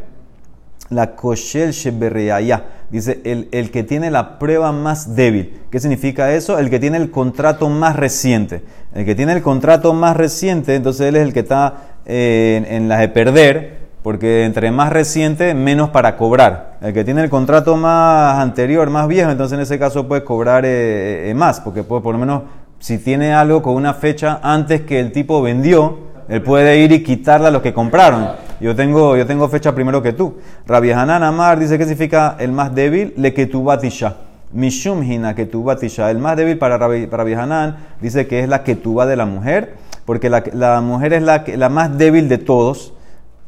la 0.89 1.15
Koshel 1.15 1.73
Sheberreaya. 1.73 2.65
Dice, 2.89 3.21
el, 3.25 3.51
el, 3.53 3.71
que 3.71 3.83
tiene 3.83 4.11
la 4.11 4.39
prueba 4.39 4.73
más 4.73 5.15
débil. 5.15 5.61
¿Qué 5.71 5.79
significa 5.79 6.33
eso? 6.33 6.59
El 6.59 6.71
que 6.71 6.81
tiene 6.81 6.97
el 6.97 7.11
contrato 7.11 7.69
más 7.69 7.97
reciente. 7.97 8.63
El 8.95 9.05
que 9.05 9.15
tiene 9.15 9.35
el 9.35 9.43
contrato 9.43 9.93
más 9.93 10.17
reciente, 10.17 10.75
entonces 10.75 11.07
él 11.07 11.17
es 11.17 11.23
el 11.23 11.35
que 11.35 11.41
está 11.41 11.99
eh, 12.07 12.65
en, 12.67 12.75
en 12.75 12.89
las 12.89 13.01
de 13.01 13.09
perder, 13.11 13.79
porque 14.03 14.47
entre 14.47 14.71
más 14.71 14.91
reciente, 14.91 15.53
menos 15.53 15.91
para 15.91 16.17
cobrar. 16.17 16.79
El 16.81 16.95
que 16.95 17.05
tiene 17.05 17.23
el 17.23 17.29
contrato 17.29 17.77
más 17.77 18.39
anterior, 18.39 18.89
más 18.89 19.07
viejo, 19.07 19.31
entonces 19.31 19.57
en 19.57 19.63
ese 19.63 19.79
caso 19.79 20.09
puede 20.09 20.25
cobrar 20.25 20.65
eh, 20.65 21.29
eh, 21.29 21.35
más, 21.35 21.61
porque 21.61 21.83
puede, 21.83 22.01
por 22.01 22.15
lo 22.15 22.19
menos 22.19 22.43
si 22.79 22.99
tiene 22.99 23.33
algo 23.33 23.63
con 23.63 23.75
una 23.75 23.95
fecha 23.95 24.41
antes 24.43 24.83
que 24.83 25.01
el 25.01 25.13
tipo 25.13 25.43
vendió, 25.43 25.99
él 26.29 26.43
puede 26.43 26.79
ir 26.79 26.93
y 26.93 27.03
quitarle 27.03 27.49
a 27.49 27.51
los 27.51 27.63
que 27.63 27.73
compraron. 27.73 28.29
Yo 28.61 28.75
tengo, 28.75 29.17
yo 29.17 29.27
tengo 29.27 29.49
fecha 29.49 29.75
primero 29.75 30.03
que 30.03 30.13
tú. 30.13 30.37
Rabbi 30.67 30.91
Hanan 30.91 31.23
Amar 31.23 31.59
dice 31.59 31.79
que 31.79 31.85
significa 31.85 32.37
el 32.39 32.53
más 32.53 32.75
débil, 32.75 33.15
le 33.17 33.33
que 33.33 33.47
tu 33.47 33.65
batisha. 33.65 34.17
Mishum 34.53 35.03
hina 35.03 35.35
que 35.35 35.47
tu 35.47 35.63
batisha. 35.63 36.11
El 36.11 36.19
más 36.19 36.37
débil 36.37 36.59
para 36.59 36.77
Rabbi, 36.77 37.07
para 37.07 37.23
Hanan 37.23 37.77
dice 38.01 38.27
que 38.27 38.41
es 38.41 38.49
la 38.49 38.65
que 38.65 38.75
de 38.75 39.17
la 39.17 39.27
mujer, 39.27 39.75
porque 40.05 40.29
la, 40.29 40.43
la 40.53 40.81
mujer 40.81 41.13
es 41.13 41.23
la, 41.23 41.45
la 41.57 41.69
más 41.69 41.97
débil 41.97 42.29
de 42.29 42.39
todos 42.39 42.95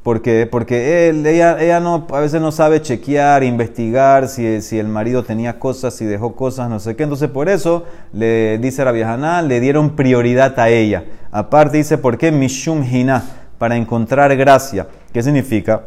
porque, 0.03 0.49
porque 0.51 1.11
él, 1.11 1.27
ella, 1.27 1.59
ella 1.61 1.79
no, 1.79 2.07
a 2.11 2.21
veces 2.21 2.41
no 2.41 2.53
sabe 2.53 2.81
chequear, 2.81 3.45
investigar 3.45 4.29
si, 4.29 4.63
si, 4.63 4.79
el 4.79 4.89
marido 4.89 5.25
tenía 5.25 5.59
cosas, 5.59 5.95
si 5.95 6.07
dejó 6.07 6.35
cosas, 6.35 6.71
no 6.71 6.81
sé 6.81 6.97
qué. 6.97 7.03
Entonces 7.03 7.29
por 7.29 7.51
eso 7.51 7.85
le 8.13 8.59
dice 8.59 8.85
la 8.85 8.93
vieja 8.93 9.43
le 9.43 9.61
dieron 9.61 9.97
prioridad 9.97 10.59
a 10.59 10.71
ella. 10.71 11.05
Aparte 11.31 11.77
dice, 11.77 11.99
¿por 11.99 12.17
qué 12.17 12.33
Mishum 12.33 12.83
Hina? 12.83 13.23
Para 13.59 13.77
encontrar 13.77 14.35
gracia. 14.37 14.87
¿Qué 15.13 15.23
significa? 15.23 15.83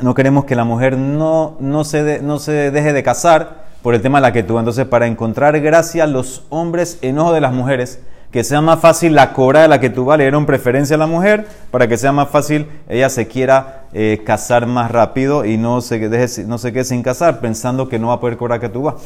No 0.00 0.14
queremos 0.14 0.44
que 0.44 0.54
la 0.54 0.64
mujer 0.64 0.96
no, 0.96 1.56
no, 1.58 1.82
se, 1.82 2.22
no 2.22 2.38
se 2.38 2.70
deje 2.70 2.92
de 2.92 3.02
casar 3.02 3.64
por 3.82 3.94
el 3.94 4.00
tema 4.00 4.18
de 4.18 4.22
la 4.22 4.32
que 4.32 4.44
tú. 4.44 4.60
Entonces 4.60 4.86
para 4.86 5.08
encontrar 5.08 5.58
gracia 5.58 6.06
los 6.06 6.44
hombres 6.50 6.98
en 7.02 7.18
ojo 7.18 7.32
de 7.32 7.40
las 7.40 7.52
mujeres 7.52 7.98
que 8.34 8.42
sea 8.42 8.60
más 8.60 8.80
fácil 8.80 9.14
la 9.14 9.32
cobra 9.32 9.62
de 9.62 9.68
la 9.68 9.78
que 9.78 9.90
tú 9.90 10.06
vas, 10.06 10.18
le 10.18 10.24
dieron 10.24 10.44
preferencia 10.44 10.96
a 10.96 10.98
la 10.98 11.06
mujer 11.06 11.46
para 11.70 11.86
que 11.86 11.96
sea 11.96 12.10
más 12.10 12.30
fácil 12.30 12.66
ella 12.88 13.08
se 13.08 13.28
quiera 13.28 13.84
eh, 13.92 14.22
casar 14.26 14.66
más 14.66 14.90
rápido 14.90 15.44
y 15.44 15.56
no 15.56 15.80
se, 15.80 16.00
deje, 16.08 16.42
no 16.42 16.58
se 16.58 16.72
quede 16.72 16.82
sin 16.82 17.04
casar 17.04 17.38
pensando 17.38 17.88
que 17.88 17.96
no 18.00 18.08
va 18.08 18.14
a 18.14 18.20
poder 18.20 18.36
cobrar 18.36 18.58
que 18.58 18.68
tú 18.68 18.82
vas. 18.82 18.96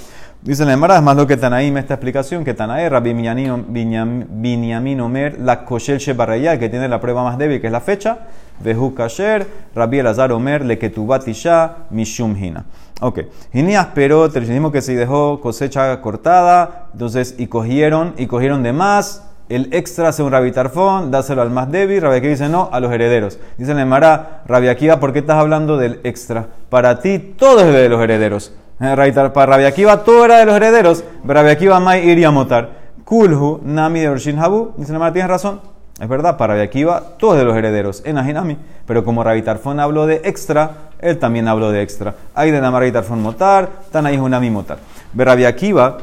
Dice 0.40 0.64
la 0.64 0.72
Emara, 0.72 1.02
más 1.02 1.14
lo 1.14 1.26
que 1.26 1.36
Tanaí 1.36 1.70
me 1.70 1.80
esta 1.80 1.92
explicación, 1.92 2.42
que 2.42 2.54
Tanaí, 2.54 2.88
Rabbi 2.88 3.12
Binyamin 3.12 5.00
Omer, 5.02 5.38
la 5.38 5.62
Koshel 5.66 5.98
Shebaraya, 5.98 6.58
que 6.58 6.70
tiene 6.70 6.88
la 6.88 6.98
prueba 6.98 7.22
más 7.22 7.36
débil, 7.36 7.60
que 7.60 7.66
es 7.66 7.72
la 7.72 7.82
fecha, 7.82 8.20
Vehu 8.60 8.94
Kasher, 8.94 9.46
Rabbi 9.74 9.98
Elazar 9.98 10.32
Omer, 10.32 10.64
le 10.64 10.78
que 10.78 10.88
tu 10.88 11.06
batisha, 11.06 11.84
Mishum 11.90 12.34
Hina. 12.34 12.64
Ok, 13.00 13.20
Ginías 13.52 13.88
pero 13.94 14.26
el 14.26 14.46
mismo 14.48 14.72
que 14.72 14.82
se 14.82 14.96
dejó 14.96 15.40
cosecha 15.40 16.00
cortada, 16.00 16.88
entonces, 16.92 17.36
y 17.38 17.46
cogieron, 17.46 18.14
y 18.16 18.26
cogieron 18.26 18.64
de 18.64 18.72
más, 18.72 19.22
el 19.48 19.72
extra 19.72 20.10
según 20.10 20.32
Rabbi 20.32 20.50
Tarfón, 20.50 21.12
dáselo 21.12 21.42
al 21.42 21.50
más 21.50 21.70
débil, 21.70 22.02
Rabbi 22.02 22.16
Akiva 22.16 22.30
dice 22.30 22.48
no, 22.48 22.68
a 22.72 22.80
los 22.80 22.92
herederos. 22.92 23.38
Dice 23.56 23.70
en 23.70 23.78
Emara, 23.78 24.42
Rabbi 24.46 24.68
¿por 24.98 25.12
qué 25.12 25.20
estás 25.20 25.36
hablando 25.36 25.76
del 25.76 26.00
extra? 26.02 26.48
Para 26.68 27.00
ti 27.00 27.18
todo 27.18 27.60
es 27.60 27.72
de 27.72 27.88
los 27.88 28.02
herederos. 28.02 28.52
Eh, 28.80 29.12
para 29.32 29.46
Rabbi 29.46 29.64
Akiva 29.64 30.02
todo 30.02 30.24
era 30.24 30.38
de 30.38 30.46
los 30.46 30.56
herederos, 30.56 31.04
Rabbi 31.24 31.50
Akiva 31.50 31.78
mai 31.78 32.08
iría 32.08 32.28
a 32.28 32.32
motar. 32.32 32.88
Kulhu, 33.04 33.60
Nami 33.64 34.00
de 34.00 34.08
Orshin 34.08 34.38
Habu, 34.38 34.72
dice 34.76 34.92
Emara, 34.92 35.12
tienes 35.12 35.30
razón. 35.30 35.77
Es 36.00 36.08
verdad, 36.08 36.36
para 36.36 36.60
Akiva 36.62 37.02
todo 37.18 37.32
es 37.32 37.38
de 37.38 37.44
los 37.44 37.56
herederos, 37.56 38.02
en 38.04 38.18
Ajinami. 38.18 38.56
Pero 38.86 39.04
como 39.04 39.24
Rabbi 39.24 39.42
Tarfón 39.42 39.80
habló 39.80 40.06
de 40.06 40.22
extra, 40.24 40.90
él 41.00 41.18
también 41.18 41.48
habló 41.48 41.72
de 41.72 41.82
extra. 41.82 42.14
Hay 42.34 42.50
de 42.50 42.60
Namar 42.60 42.90
Tarfón 42.92 43.20
motar, 43.20 43.68
Tanaí 43.90 44.16
Hunami 44.16 44.50
motar. 44.50 44.78
Rabbi 45.14 45.44
Akiva, 45.44 45.98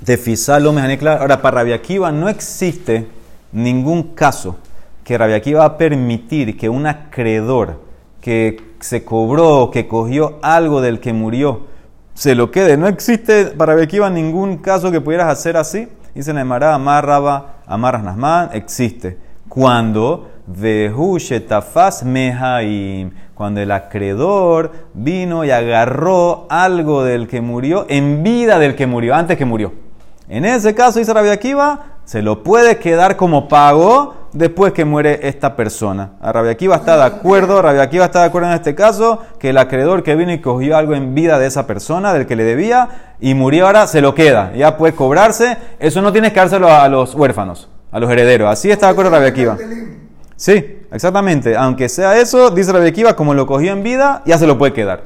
de 0.00 0.16
Fisalo 0.18 0.74
claro. 0.98 1.22
Ahora, 1.22 1.40
para 1.40 1.62
Rabbi 1.62 1.72
Akiva 1.72 2.12
no 2.12 2.28
existe 2.28 3.08
ningún 3.52 4.14
caso 4.14 4.56
que 5.02 5.16
Rabbi 5.16 5.32
Akiva 5.32 5.60
va 5.60 5.66
a 5.66 5.78
permitir 5.78 6.58
que 6.58 6.68
un 6.68 6.86
acreedor 6.86 7.80
que 8.20 8.60
se 8.80 9.04
cobró, 9.04 9.70
que 9.72 9.88
cogió 9.88 10.38
algo 10.42 10.82
del 10.82 11.00
que 11.00 11.14
murió, 11.14 11.66
se 12.12 12.34
lo 12.34 12.50
quede. 12.50 12.76
No 12.76 12.86
existe 12.86 13.46
para 13.46 13.72
Rabbi 13.72 13.84
Akiva 13.84 14.10
ningún 14.10 14.58
caso 14.58 14.90
que 14.90 15.00
pudieras 15.00 15.28
hacer 15.28 15.56
así. 15.56 15.88
Dice 16.14 16.32
Nemara, 16.34 16.74
Amarraba, 16.74 17.55
Amarras 17.66 18.02
Nasman, 18.02 18.50
existe. 18.52 19.18
Cuando 19.48 20.30
Mehaim, 22.04 23.10
cuando 23.34 23.60
el 23.60 23.70
acreedor 23.70 24.72
vino 24.94 25.44
y 25.44 25.50
agarró 25.50 26.46
algo 26.48 27.04
del 27.04 27.28
que 27.28 27.40
murió 27.40 27.86
en 27.88 28.22
vida 28.22 28.58
del 28.58 28.74
que 28.74 28.86
murió, 28.86 29.14
antes 29.14 29.36
que 29.36 29.44
murió. 29.44 29.72
En 30.28 30.44
ese 30.44 30.74
caso, 30.74 30.98
dice 30.98 31.12
Rabbi 31.12 31.28
Akiva, 31.28 31.95
se 32.06 32.22
lo 32.22 32.44
puede 32.44 32.78
quedar 32.78 33.16
como 33.16 33.48
pago 33.48 34.14
después 34.32 34.72
que 34.72 34.84
muere 34.84 35.28
esta 35.28 35.56
persona. 35.56 36.12
A 36.20 36.30
Rabbi 36.30 36.50
Akiva 36.50 36.76
está 36.76 36.96
de 36.96 37.02
acuerdo, 37.02 37.60
Rabbi 37.60 37.80
Akiva 37.80 38.04
está 38.04 38.20
de 38.20 38.26
acuerdo 38.26 38.48
en 38.48 38.54
este 38.54 38.76
caso, 38.76 39.20
que 39.40 39.50
el 39.50 39.58
acreedor 39.58 40.04
que 40.04 40.14
vino 40.14 40.32
y 40.32 40.40
cogió 40.40 40.76
algo 40.76 40.94
en 40.94 41.16
vida 41.16 41.40
de 41.40 41.46
esa 41.46 41.66
persona, 41.66 42.12
del 42.12 42.26
que 42.26 42.36
le 42.36 42.44
debía, 42.44 43.16
y 43.18 43.34
murió 43.34 43.66
ahora, 43.66 43.88
se 43.88 44.00
lo 44.00 44.14
queda. 44.14 44.52
Ya 44.54 44.76
puede 44.76 44.94
cobrarse. 44.94 45.56
Eso 45.80 46.00
no 46.00 46.12
tienes 46.12 46.32
que 46.32 46.38
dárselo 46.38 46.72
a 46.72 46.88
los 46.88 47.12
huérfanos, 47.16 47.68
a 47.90 47.98
los 47.98 48.08
herederos. 48.08 48.50
Así 48.50 48.70
está 48.70 48.86
de 48.86 48.92
acuerdo 48.92 49.10
Rabbi 49.10 49.26
Akiva. 49.26 49.56
Sí, 50.36 50.84
exactamente. 50.92 51.56
Aunque 51.56 51.88
sea 51.88 52.16
eso, 52.20 52.50
dice 52.50 52.72
Rabbi 52.72 52.86
Akiva, 52.86 53.16
como 53.16 53.34
lo 53.34 53.46
cogió 53.46 53.72
en 53.72 53.82
vida, 53.82 54.22
ya 54.26 54.38
se 54.38 54.46
lo 54.46 54.56
puede 54.56 54.72
quedar. 54.72 55.02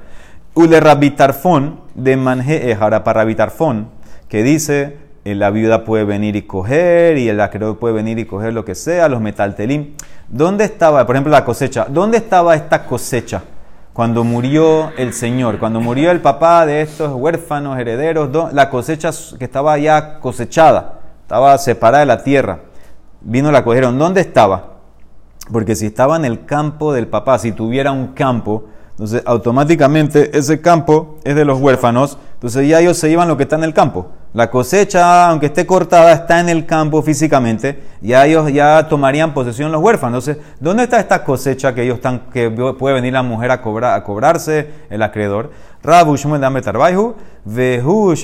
Ule 0.52 0.78
Rabitarfón 0.80 1.80
de 1.94 2.18
Manje 2.18 2.70
Ejara 2.70 3.04
para 3.04 3.20
Rabitarfón, 3.20 3.88
que 4.28 4.42
dice, 4.42 4.98
la 5.24 5.50
viuda 5.50 5.84
puede 5.84 6.04
venir 6.04 6.36
y 6.36 6.42
coger, 6.42 7.18
y 7.18 7.28
el 7.28 7.40
acreedor 7.40 7.78
puede 7.78 7.94
venir 7.94 8.18
y 8.18 8.24
coger 8.24 8.52
lo 8.52 8.64
que 8.64 8.74
sea, 8.74 9.08
los 9.08 9.20
metaltelim. 9.20 9.94
¿Dónde 10.28 10.64
estaba, 10.64 11.04
por 11.06 11.16
ejemplo, 11.16 11.32
la 11.32 11.44
cosecha? 11.44 11.86
¿Dónde 11.88 12.18
estaba 12.18 12.54
esta 12.54 12.84
cosecha? 12.86 13.42
cuando 13.92 14.24
murió 14.24 14.92
el 14.96 15.12
Señor, 15.12 15.58
cuando 15.58 15.80
murió 15.80 16.10
el 16.10 16.20
papá 16.20 16.64
de 16.64 16.82
estos 16.82 17.12
huérfanos, 17.12 17.78
herederos, 17.78 18.30
la 18.54 18.70
cosecha 18.70 19.10
que 19.38 19.44
estaba 19.44 19.76
ya 19.78 20.20
cosechada, 20.20 21.00
estaba 21.22 21.58
separada 21.58 22.00
de 22.00 22.06
la 22.06 22.22
tierra. 22.22 22.60
Vino 23.20 23.50
la 23.50 23.64
cogieron. 23.64 23.98
¿Dónde 23.98 24.20
estaba? 24.20 24.76
Porque 25.52 25.74
si 25.74 25.86
estaba 25.86 26.16
en 26.16 26.24
el 26.24 26.46
campo 26.46 26.92
del 26.92 27.08
papá, 27.08 27.38
si 27.38 27.52
tuviera 27.52 27.90
un 27.92 28.08
campo, 28.14 28.64
entonces 28.92 29.22
automáticamente 29.26 30.36
ese 30.38 30.60
campo 30.60 31.18
es 31.24 31.34
de 31.34 31.44
los 31.44 31.60
huérfanos, 31.60 32.16
entonces 32.34 32.68
ya 32.68 32.80
ellos 32.80 32.96
se 32.96 33.08
llevan 33.08 33.28
lo 33.28 33.36
que 33.36 33.42
está 33.42 33.56
en 33.56 33.64
el 33.64 33.74
campo. 33.74 34.12
La 34.32 34.48
cosecha, 34.48 35.28
aunque 35.28 35.46
esté 35.46 35.66
cortada, 35.66 36.12
está 36.12 36.38
en 36.38 36.48
el 36.48 36.64
campo 36.64 37.02
físicamente, 37.02 37.82
ya 38.00 38.26
ellos 38.26 38.52
ya 38.52 38.86
tomarían 38.88 39.34
posesión 39.34 39.72
los 39.72 39.82
huérfanos. 39.82 40.28
Entonces, 40.28 40.54
¿dónde 40.60 40.84
está 40.84 41.00
esta 41.00 41.24
cosecha 41.24 41.74
que 41.74 41.82
ellos 41.82 41.96
están, 41.96 42.20
que 42.32 42.48
puede 42.48 42.94
venir 42.94 43.12
la 43.12 43.24
mujer 43.24 43.50
a, 43.50 43.60
cobrar, 43.60 43.94
a 43.94 44.04
cobrarse 44.04 44.68
el 44.88 45.02
acreedor? 45.02 45.50
Rabu 45.82 46.16
Shmuel 46.16 46.42
Vehu 47.44 48.14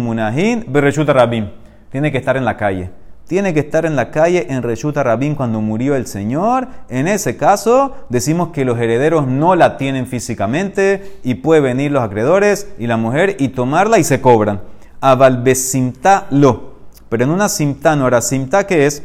Munahin, 0.00 0.64
Berechuta 0.68 1.12
Rabim. 1.12 1.50
Tiene 1.90 2.12
que 2.12 2.18
estar 2.18 2.36
en 2.36 2.44
la 2.44 2.56
calle 2.56 2.90
tiene 3.28 3.52
que 3.52 3.60
estar 3.60 3.84
en 3.84 3.94
la 3.94 4.10
calle 4.10 4.46
en 4.48 4.62
Reshuta 4.62 5.02
Rabín 5.02 5.34
cuando 5.34 5.60
murió 5.60 5.94
el 5.94 6.06
Señor. 6.06 6.66
En 6.88 7.06
ese 7.06 7.36
caso, 7.36 7.94
decimos 8.08 8.48
que 8.54 8.64
los 8.64 8.78
herederos 8.78 9.26
no 9.26 9.54
la 9.54 9.76
tienen 9.76 10.06
físicamente 10.06 11.18
y 11.22 11.34
puede 11.34 11.60
venir 11.60 11.92
los 11.92 12.02
acreedores 12.02 12.68
y 12.78 12.86
la 12.86 12.96
mujer 12.96 13.36
y 13.38 13.48
tomarla 13.48 13.98
y 13.98 14.04
se 14.04 14.22
cobran. 14.22 14.62
Avalbesimta 15.00 16.26
lo. 16.30 16.74
Pero 17.08 17.24
en 17.24 17.30
una 17.30 17.48
simta 17.48 17.96
no 17.96 18.06
era 18.06 18.20
simta 18.20 18.66
que 18.66 18.86
es 18.86 19.02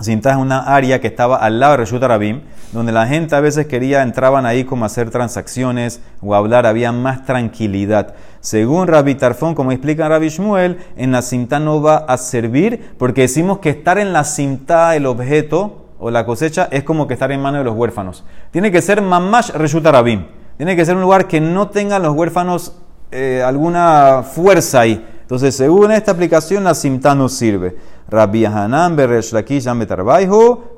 Simta 0.00 0.30
es 0.30 0.36
una 0.36 0.60
área 0.60 1.00
que 1.00 1.08
estaba 1.08 1.38
al 1.38 1.58
lado 1.58 1.72
de 1.72 1.78
Reshut 1.78 2.02
donde 2.72 2.92
la 2.92 3.08
gente 3.08 3.34
a 3.34 3.40
veces 3.40 3.66
quería, 3.66 4.02
entraban 4.02 4.46
ahí 4.46 4.62
como 4.62 4.84
hacer 4.84 5.10
transacciones 5.10 6.00
o 6.22 6.36
hablar, 6.36 6.66
había 6.66 6.92
más 6.92 7.24
tranquilidad. 7.24 8.14
Según 8.38 8.86
Rabbi 8.86 9.16
Tarfón, 9.16 9.56
como 9.56 9.72
explica 9.72 10.08
Rabbi 10.08 10.28
Shmuel, 10.28 10.78
en 10.96 11.10
la 11.10 11.20
Simta 11.20 11.58
no 11.58 11.82
va 11.82 11.96
a 11.96 12.16
servir 12.16 12.94
porque 12.96 13.22
decimos 13.22 13.58
que 13.58 13.70
estar 13.70 13.98
en 13.98 14.12
la 14.12 14.22
Simta, 14.22 14.94
el 14.94 15.06
objeto 15.06 15.86
o 15.98 16.12
la 16.12 16.24
cosecha, 16.24 16.68
es 16.70 16.84
como 16.84 17.08
que 17.08 17.14
estar 17.14 17.32
en 17.32 17.42
manos 17.42 17.60
de 17.60 17.64
los 17.64 17.74
huérfanos. 17.74 18.24
Tiene 18.52 18.70
que 18.70 18.82
ser 18.82 19.02
Mamash 19.02 19.50
Reshut 19.50 19.84
Arabim. 19.84 20.26
Tiene 20.58 20.76
que 20.76 20.84
ser 20.84 20.94
un 20.94 21.02
lugar 21.02 21.26
que 21.26 21.40
no 21.40 21.70
tengan 21.70 22.02
los 22.02 22.14
huérfanos 22.14 22.76
eh, 23.10 23.42
alguna 23.44 24.22
fuerza 24.22 24.80
ahí. 24.80 25.06
Entonces, 25.20 25.54
según 25.54 25.92
esta 25.92 26.12
aplicación, 26.12 26.64
la 26.64 26.74
Simta 26.74 27.14
no 27.14 27.28
sirve. 27.28 27.76
Rabbi 28.08 28.46
Hanan 28.46 28.96
Beresh 28.96 29.32
Lakish 29.32 29.66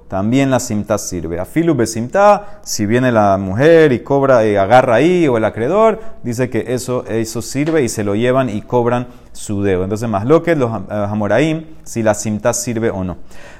también 0.09 0.51
la 0.51 0.59
simta 0.59 0.99
sirve. 0.99 1.39
Afilu 1.39 1.77
besimta, 1.77 2.61
si 2.65 2.85
viene 2.85 3.13
la 3.13 3.39
mujer 3.39 3.93
y 3.93 4.01
cobra 4.01 4.45
y 4.45 4.57
agarra 4.57 4.97
ahí 4.97 5.29
o 5.29 5.37
el 5.37 5.45
acreedor, 5.45 6.01
dice 6.25 6.51
que 6.51 6.65
eso, 6.67 7.05
eso 7.07 7.41
sirve 7.41 7.85
y 7.85 7.89
se 7.89 8.03
lo 8.03 8.17
llevan 8.17 8.49
y 8.49 8.63
cobran 8.63 9.07
su 9.31 9.63
dedo. 9.63 9.85
Entonces, 9.85 10.09
más 10.09 10.27
lo 10.27 10.43
que 10.43 10.57
los 10.57 10.73
Hamoraim, 10.91 11.65
si 11.85 12.03
la 12.03 12.15
simta 12.15 12.53
sirve 12.53 12.91
o 12.91 13.05
no. 13.05 13.19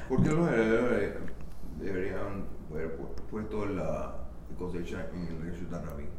¿Por 0.09 0.21
qué 0.21 0.29
los 0.31 0.49
herederos 0.49 0.89
deberían 1.79 2.43
haber 2.69 2.97
puesto 3.31 3.65
la 3.67 4.15
cosecha 4.59 5.05
en 5.15 5.27
el 5.27 5.69
Rabí? 5.71 6.09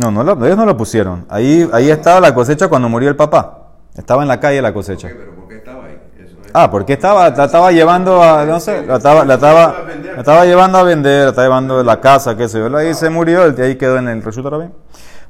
No, 0.00 0.10
no 0.10 0.46
ellos 0.46 0.56
no 0.56 0.64
lo 0.64 0.76
pusieron. 0.76 1.26
Ahí, 1.28 1.68
ahí 1.72 1.90
estaba 1.90 2.20
la 2.20 2.34
cosecha 2.34 2.68
cuando 2.68 2.88
murió 2.88 3.10
el 3.10 3.16
papá. 3.16 3.72
Estaba 3.94 4.22
en 4.22 4.28
la 4.28 4.40
calle 4.40 4.62
la 4.62 4.72
cosecha. 4.72 5.08
Ah, 6.52 6.70
porque 6.70 6.94
estaba, 6.94 7.30
la 7.30 7.44
estaba 7.44 7.70
llevando 7.70 8.22
a, 8.22 8.44
no 8.44 8.58
sé, 8.58 8.84
la 8.84 8.96
estaba, 8.96 9.24
la 9.24 9.34
estaba, 9.34 9.84
la 10.02 10.20
estaba 10.20 10.44
llevando 10.46 10.78
a 10.78 10.82
vender, 10.82 11.24
la 11.24 11.28
estaba 11.30 11.46
llevando 11.46 11.78
de 11.78 11.84
la 11.84 12.00
casa, 12.00 12.36
qué 12.36 12.48
sé 12.48 12.58
yo. 12.58 12.76
Ahí 12.76 12.94
se 12.94 13.08
murió, 13.10 13.44
el 13.44 13.60
ahí 13.60 13.76
quedó 13.76 13.98
en 13.98 14.08
el 14.08 14.22
resultado 14.22 14.58
Rabí. 14.58 14.72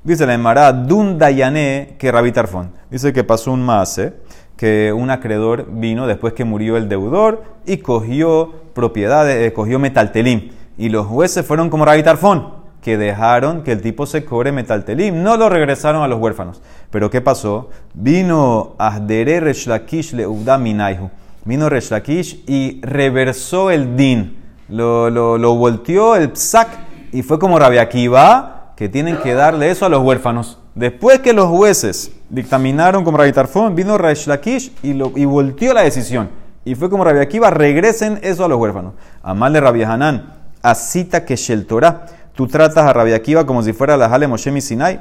Dice 0.02 0.24
la 0.24 0.32
Emara, 0.32 0.72
Dundayané 0.72 1.96
que 1.98 2.10
Rabí 2.10 2.32
Tarfón. 2.32 2.72
Dice 2.90 3.12
que 3.12 3.22
pasó 3.22 3.52
un 3.52 3.62
mase, 3.62 4.14
que 4.56 4.94
un 4.94 5.10
acreedor 5.10 5.66
vino 5.68 6.06
después 6.06 6.32
que 6.32 6.44
murió 6.44 6.78
el 6.78 6.88
deudor 6.88 7.42
y 7.66 7.78
cogió 7.78 8.52
propiedades, 8.72 9.46
eh, 9.46 9.52
cogió 9.52 9.78
metaltelim. 9.78 10.52
Y 10.78 10.88
los 10.88 11.06
jueces 11.06 11.44
fueron 11.44 11.68
como 11.68 11.84
Rabí 11.84 12.02
Tarfón 12.02 12.59
que 12.82 12.96
dejaron 12.96 13.62
que 13.62 13.72
el 13.72 13.82
tipo 13.82 14.06
se 14.06 14.24
cobre 14.24 14.52
metaltelim, 14.52 15.22
no 15.22 15.36
lo 15.36 15.48
regresaron 15.48 16.02
a 16.02 16.08
los 16.08 16.18
huérfanos. 16.18 16.62
Pero 16.90 17.10
¿qué 17.10 17.20
pasó? 17.20 17.68
Vino 17.94 18.74
Ahdere 18.78 19.40
Reshlakish 19.40 20.12
le 20.14 20.26
Minaihu. 20.26 21.10
Vino 21.44 21.68
Reshlakish 21.68 22.44
y 22.46 22.80
reversó 22.82 23.70
el 23.70 23.96
din. 23.96 24.38
Lo, 24.68 25.10
lo, 25.10 25.54
volteó 25.56 26.16
el 26.16 26.30
psak 26.30 26.68
y 27.12 27.22
fue 27.22 27.38
como 27.38 27.58
Rabia 27.58 27.82
Akiva, 27.82 28.72
que 28.76 28.88
tienen 28.88 29.18
que 29.18 29.34
darle 29.34 29.70
eso 29.70 29.84
a 29.84 29.88
los 29.88 30.02
huérfanos. 30.02 30.58
Después 30.74 31.18
que 31.18 31.32
los 31.32 31.48
jueces 31.48 32.12
dictaminaron 32.28 33.04
como 33.04 33.18
Rabbi 33.18 33.32
Tarfón, 33.32 33.74
vino 33.74 33.98
Reshlakish 33.98 34.72
y, 34.82 34.94
lo, 34.94 35.12
y 35.16 35.24
volteó 35.24 35.74
la 35.74 35.82
decisión. 35.82 36.30
Y 36.64 36.74
fue 36.76 36.88
como 36.88 37.04
Rabia 37.04 37.22
Akiva, 37.22 37.50
regresen 37.50 38.20
eso 38.22 38.44
a 38.44 38.48
los 38.48 38.58
huérfanos. 38.58 38.94
Amal 39.22 39.52
de 39.52 39.60
Rabia 39.60 39.92
Hanan, 39.92 40.34
asita 40.62 41.24
que 41.24 41.36
Shel 41.36 41.66
Torah 41.66 42.06
tú 42.34 42.46
tratas 42.46 42.84
a 42.84 42.92
Rabia 42.92 43.16
Akiva 43.16 43.46
como 43.46 43.62
si 43.62 43.72
fuera 43.72 43.96
la 43.96 44.08
Jale 44.08 44.28
Moshe 44.28 44.60
Sinai, 44.60 45.00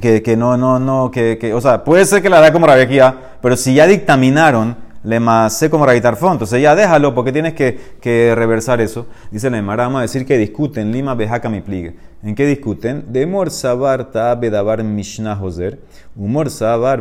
que, 0.00 0.22
que 0.22 0.36
no, 0.36 0.56
no, 0.56 0.78
no, 0.78 1.10
que, 1.10 1.38
que, 1.38 1.54
o 1.54 1.60
sea, 1.60 1.84
puede 1.84 2.04
ser 2.04 2.22
que 2.22 2.28
la 2.28 2.40
da 2.40 2.52
como 2.52 2.66
Rabia 2.66 2.84
Akiva, 2.84 3.14
pero 3.40 3.56
si 3.56 3.74
ya 3.74 3.86
dictaminaron, 3.86 4.88
le 5.04 5.20
masé 5.20 5.70
como 5.70 5.86
Tarfón, 5.86 6.32
entonces 6.32 6.60
ya 6.60 6.74
déjalo 6.74 7.14
porque 7.14 7.32
tienes 7.32 7.54
que, 7.54 7.78
que 8.00 8.34
reversar 8.34 8.80
eso. 8.80 9.06
Dice 9.30 9.48
la 9.48 9.58
a 9.58 10.00
decir 10.02 10.26
que 10.26 10.36
discuten, 10.36 10.92
lima 10.92 11.14
bejaca 11.14 11.48
mi 11.48 11.60
pligue. 11.60 11.96
¿En 12.22 12.34
qué 12.34 12.46
discuten? 12.46 13.12
De 13.12 13.26
mor 13.26 13.50
sabar 13.50 14.10
ta 14.10 14.34
bedabar 14.34 14.82
mishnah 14.82 15.40
hoser, 15.40 15.78
humor 16.16 16.50
sabar 16.50 17.00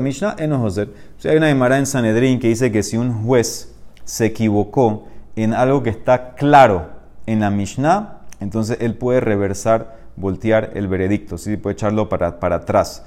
mishnah 0.00 0.34
eno 0.38 0.64
hoser. 0.64 0.88
O 1.18 1.20
sea, 1.20 1.32
hay 1.32 1.36
una 1.36 1.50
Emara 1.50 1.78
en 1.78 1.86
Sanedrín 1.86 2.40
que 2.40 2.48
dice 2.48 2.72
que 2.72 2.82
si 2.82 2.96
un 2.96 3.24
juez 3.24 3.74
se 4.04 4.26
equivocó 4.26 5.06
en 5.36 5.52
algo 5.52 5.82
que 5.82 5.90
está 5.90 6.34
claro 6.34 6.88
en 7.26 7.40
la 7.40 7.50
mishnah, 7.50 8.22
entonces 8.44 8.76
él 8.80 8.94
puede 8.94 9.20
reversar, 9.20 9.96
voltear 10.16 10.72
el 10.74 10.86
veredicto, 10.86 11.38
¿sí? 11.38 11.56
puede 11.56 11.72
echarlo 11.72 12.10
para, 12.10 12.40
para 12.40 12.56
atrás. 12.56 13.02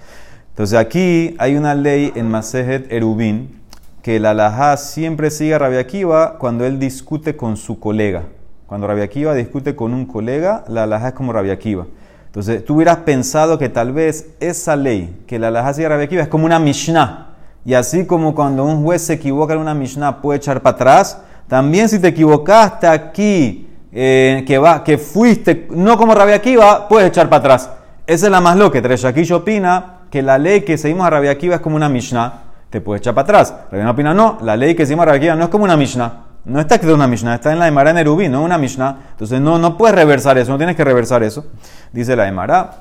Entonces 0.50 0.80
aquí 0.80 1.36
hay 1.38 1.56
una 1.56 1.76
ley 1.76 2.12
en 2.16 2.28
Masejet 2.28 2.92
Erubin 2.92 3.62
que 4.02 4.20
la 4.20 4.32
alajá 4.32 4.76
siempre 4.78 5.30
sigue 5.30 5.54
a 5.54 5.60
Rabia 5.60 5.82
Akiva 5.82 6.40
cuando 6.40 6.66
él 6.66 6.80
discute 6.80 7.38
con 7.38 7.56
su 7.56 7.80
colega. 7.80 8.24
Cuando 8.66 8.88
Rabia 8.88 9.04
Akiva 9.04 9.36
discute 9.36 9.76
con 9.76 9.94
un 9.94 10.08
colega, 10.08 10.64
la 10.70 10.84
alajá 10.84 11.10
es 11.10 11.14
como 11.14 11.32
Rabia 11.32 11.54
Akiva. 11.54 11.86
Entonces 12.26 12.66
tú 12.66 12.74
hubieras 12.74 12.98
pensado 12.98 13.60
que 13.60 13.70
tal 13.70 13.92
vez 13.92 14.30
esa 14.40 14.76
ley 14.76 15.24
que 15.28 15.38
la 15.38 15.50
alajá 15.50 15.76
sigue 15.76 15.86
a 15.86 15.90
Rabia 15.90 16.06
Akiva 16.06 16.24
es 16.24 16.30
como 16.30 16.48
una 16.48 16.58
Mishnah. 16.58 17.36
Y 17.64 17.76
así 17.76 18.08
como 18.08 18.34
cuando 18.34 18.66
un 18.66 18.84
juez 18.84 19.04
se 19.04 19.14
equivoca 19.14 19.54
en 19.54 19.60
una 19.60 19.76
Mishnah 19.76 20.20
puede 20.20 20.38
echar 20.38 20.64
para 20.64 20.76
atrás, 20.78 21.22
también 21.48 21.90
si 21.90 22.00
te 22.00 22.08
equivocaste 22.08 22.88
aquí 22.88 23.67
eh, 23.92 24.44
que, 24.46 24.58
va, 24.58 24.84
que 24.84 24.98
fuiste, 24.98 25.68
no 25.72 25.98
como 25.98 26.14
Rabia 26.14 26.36
Akiva, 26.36 26.88
puedes 26.88 27.10
echar 27.10 27.30
para 27.30 27.40
atrás. 27.40 27.72
Esa 28.06 28.26
es 28.28 28.32
la 28.32 28.42
más 28.42 28.58
loca. 28.58 28.82
Treshakish 28.82 29.32
opina 29.34 30.00
que 30.10 30.22
la 30.22 30.38
ley 30.38 30.62
que 30.62 30.78
seguimos 30.78 31.06
a 31.06 31.10
Rabia 31.10 31.32
Akiva 31.32 31.56
es 31.56 31.62
como 31.62 31.76
una 31.76 31.90
Mishnah, 31.90 32.44
te 32.70 32.82
puedes 32.82 33.02
echar 33.02 33.14
para 33.14 33.24
atrás. 33.24 33.54
Rabia 33.72 33.90
opina, 33.90 34.14
no, 34.14 34.38
la 34.42 34.56
ley 34.56 34.76
que 34.76 34.86
seguimos 34.86 35.04
a 35.04 35.06
Rabia 35.08 35.18
Akiva 35.18 35.36
no 35.36 35.44
es 35.46 35.50
como 35.50 35.64
una 35.66 35.78
Mishnah. 35.78 36.24
No 36.46 36.62
está 36.62 36.76
escrito 36.76 36.96
una 36.96 37.08
Mishnah, 37.08 37.36
está 37.36 37.52
en 37.52 37.60
la 37.60 37.68
Emara 37.68 37.92
Nerubí, 37.92 38.30
no 38.30 38.42
una 38.42 38.58
Mishnah. 38.58 38.98
Entonces 39.12 39.42
no, 39.42 39.60
no 39.60 39.78
puedes 39.78 39.94
reversar 39.94 40.38
eso, 40.38 40.52
no 40.52 40.58
tienes 40.58 40.78
que 40.78 40.84
reversar 40.86 41.22
eso. 41.24 41.46
Dice 41.92 42.16
la 42.16 42.26
Emara, 42.26 42.72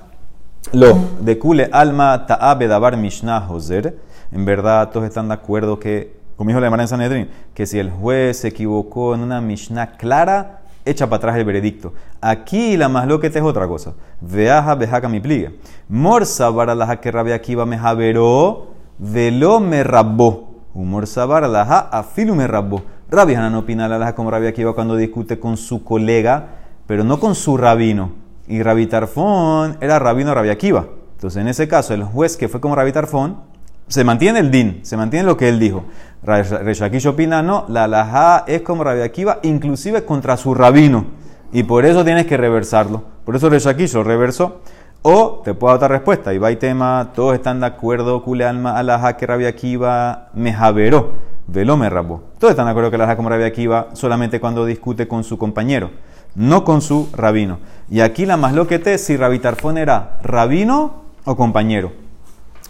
lo 0.73 0.97
de 1.21 1.37
Kule 1.37 1.69
Alma 1.73 2.27
Ta'abe 2.27 2.69
Dabar 2.69 2.97
Mishnah 2.97 3.49
Hoser. 3.49 3.99
En 4.31 4.45
verdad, 4.45 4.91
todos 4.91 5.07
están 5.07 5.27
de 5.27 5.35
acuerdo 5.35 5.81
que, 5.81 6.17
como 6.37 6.49
dijo 6.49 6.61
la 6.61 6.69
Emara 6.69 6.85
en 6.85 6.89
Sanedrín, 6.89 7.29
que 7.55 7.67
si 7.67 7.81
el 7.81 7.91
juez 7.91 8.39
se 8.39 8.49
equivocó 8.49 9.17
en 9.17 9.23
una 9.23 9.41
Mishnah 9.41 9.97
clara, 9.97 10.61
echa 10.87 11.07
para 11.07 11.19
atrás 11.19 11.37
el 11.37 11.45
veredicto. 11.45 11.93
Aquí 12.21 12.76
la 12.76 12.88
más 12.88 13.07
loqueta 13.07 13.38
es 13.38 13.45
otra 13.45 13.69
cosa. 13.69 13.93
Veaja 14.21 14.75
bejaca 14.75 15.09
mi 15.09 15.21
pliega. 15.21 15.52
Morsa 15.88 16.55
para 16.55 16.75
la 16.75 16.99
que 17.00 17.11
rabia 17.11 17.40
va 17.59 17.66
me 17.66 17.76
javeró, 17.76 18.69
velo 18.99 19.61
me 19.61 19.85
rabó. 19.85 20.62
Morsa 20.73 21.28
para 21.28 21.49
la 21.49 21.62
afilu 21.62 22.35
me 22.35 22.47
rabó. 22.47 22.83
Rabia 23.11 23.49
no 23.50 23.61
opina 23.61 23.88
la 23.88 24.14
como 24.14 24.31
rabia 24.31 24.52
va 24.66 24.75
cuando 24.75 24.97
discute 24.97 25.38
con 25.38 25.57
su 25.57 25.85
colega, 25.85 26.49
pero 26.87 27.05
no 27.05 27.21
con 27.21 27.35
su 27.35 27.57
rabino. 27.57 28.12
Y 28.49 28.62
Rabitarfón 28.62 29.76
era 29.81 29.99
rabino 29.99 30.35
rabia 30.35 30.52
Akiva. 30.52 30.87
Entonces, 31.14 31.40
en 31.40 31.49
ese 31.49 31.66
caso, 31.66 31.95
el 31.95 32.05
juez 32.05 32.37
que 32.37 32.49
fue 32.49 32.61
como 32.61 32.75
Rabitarfón 32.75 33.38
se 33.88 34.02
mantiene 34.05 34.40
el 34.40 34.50
din, 34.50 34.81
se 34.83 34.97
mantiene 34.97 35.25
lo 35.25 35.37
que 35.37 35.49
él 35.49 35.59
dijo. 35.59 35.85
Reshakish 36.23 37.07
opina, 37.07 37.43
no, 37.43 37.65
la 37.69 37.85
alajá 37.85 38.45
es 38.47 38.63
como 38.63 38.83
Rabbi 38.83 39.03
Akiva, 39.03 39.39
inclusive 39.43 40.05
contra 40.05 40.37
su 40.37 40.55
rabino. 40.55 41.07
Y 41.53 41.63
por 41.63 41.87
eso 41.87 42.05
tienes 42.05 42.27
que 42.27 42.37
reversarlo. 42.37 43.05
Por 43.25 43.37
eso 43.37 43.49
Reshakish 43.49 43.95
lo 43.95 44.03
reversó. 44.03 44.61
O 45.03 45.43
te 45.45 45.55
puedo 45.55 45.73
dar 45.73 45.77
otra 45.77 45.89
respuesta. 45.97 46.35
Y 46.35 46.39
va 46.39 46.51
y 46.51 46.57
tema, 46.57 47.13
todos 47.15 47.35
están 47.35 47.61
de 47.61 47.67
acuerdo, 47.67 48.23
cule 48.25 48.45
alma, 48.45 48.77
alajá 48.77 49.17
que 49.17 49.27
Rabbi 49.27 49.45
Akiva 49.45 50.31
me 50.35 50.53
javeró. 50.53 51.15
Velo 51.47 51.77
me 51.77 51.89
rabó. 51.89 52.23
Todos 52.41 52.51
están 52.51 52.65
de 52.67 52.73
acuerdo 52.73 52.91
que 52.91 52.97
alajá 52.97 53.17
como 53.17 53.29
Rabbi 53.29 53.45
Akiva 53.45 53.89
solamente 53.93 54.41
cuando 54.41 54.67
discute 54.67 55.07
con 55.07 55.23
su 55.23 55.39
compañero. 55.39 55.91
no 56.37 56.65
con 56.65 56.83
su 56.83 57.09
rabino. 57.15 57.59
Y 57.91 58.01
aquí 58.01 58.27
la 58.27 58.37
más 58.37 58.53
lo 58.53 58.67
que 58.67 58.79
te 58.79 58.99
si 58.99 59.17
Rabitarfón 59.17 59.79
era 59.79 60.19
rabino 60.23 61.03
o 61.25 61.35
compañero. 61.35 61.93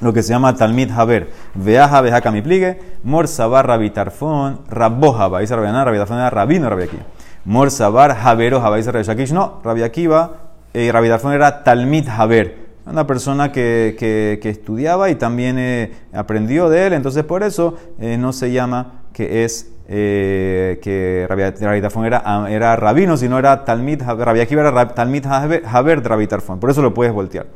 Lo 0.00 0.12
que 0.12 0.22
se 0.22 0.30
llama 0.30 0.54
Talmid 0.54 0.90
Haber. 0.90 1.30
Veaja, 1.54 2.00
veja 2.02 2.30
mi 2.30 2.42
pligue. 2.42 2.78
Mor 3.02 3.28
Sabar 3.28 3.66
Rabitarfón. 3.66 4.60
Rabojaba. 4.68 5.40
Dice 5.40 5.56
Rabiana, 5.56 5.84
Rabitarfón 5.84 6.18
era 6.18 6.30
rabino 6.30 6.68
Rabiakiva. 6.68 7.04
Mor 7.46 7.70
Sabar 7.70 8.10
Havero 8.10 8.60
Haba. 8.60 8.76
Dice. 8.76 8.92
No, 9.32 9.60
Rabiakiva. 9.64 10.32
Eh, 10.74 10.90
Rabitarfón 10.92 11.32
era 11.32 11.64
Talmid 11.64 12.08
Haber. 12.08 12.66
Una 12.84 13.06
persona 13.06 13.50
que, 13.50 13.96
que, 13.98 14.38
que 14.40 14.50
estudiaba 14.50 15.10
y 15.10 15.16
también 15.16 15.58
eh, 15.58 15.92
aprendió 16.12 16.68
de 16.68 16.86
él. 16.86 16.92
Entonces 16.92 17.24
por 17.24 17.42
eso 17.42 17.74
eh, 17.98 18.16
no 18.18 18.32
se 18.32 18.52
llama 18.52 19.02
que 19.12 19.44
es 19.44 19.72
eh, 19.88 20.78
que 20.82 21.26
Rabitarfón 21.28 22.04
era, 22.04 22.46
era 22.50 22.76
rabino, 22.76 23.16
sino 23.16 23.38
era 23.38 23.64
Talmid, 23.64 24.02
Rabiakiva 24.02 24.60
era 24.60 24.88
Talmid 24.88 25.24
Haber 25.26 26.02
de 26.02 26.08
Rabitarfón. 26.08 26.60
Por 26.60 26.70
eso 26.70 26.82
lo 26.82 26.92
puedes 26.92 27.12
voltear. 27.12 27.46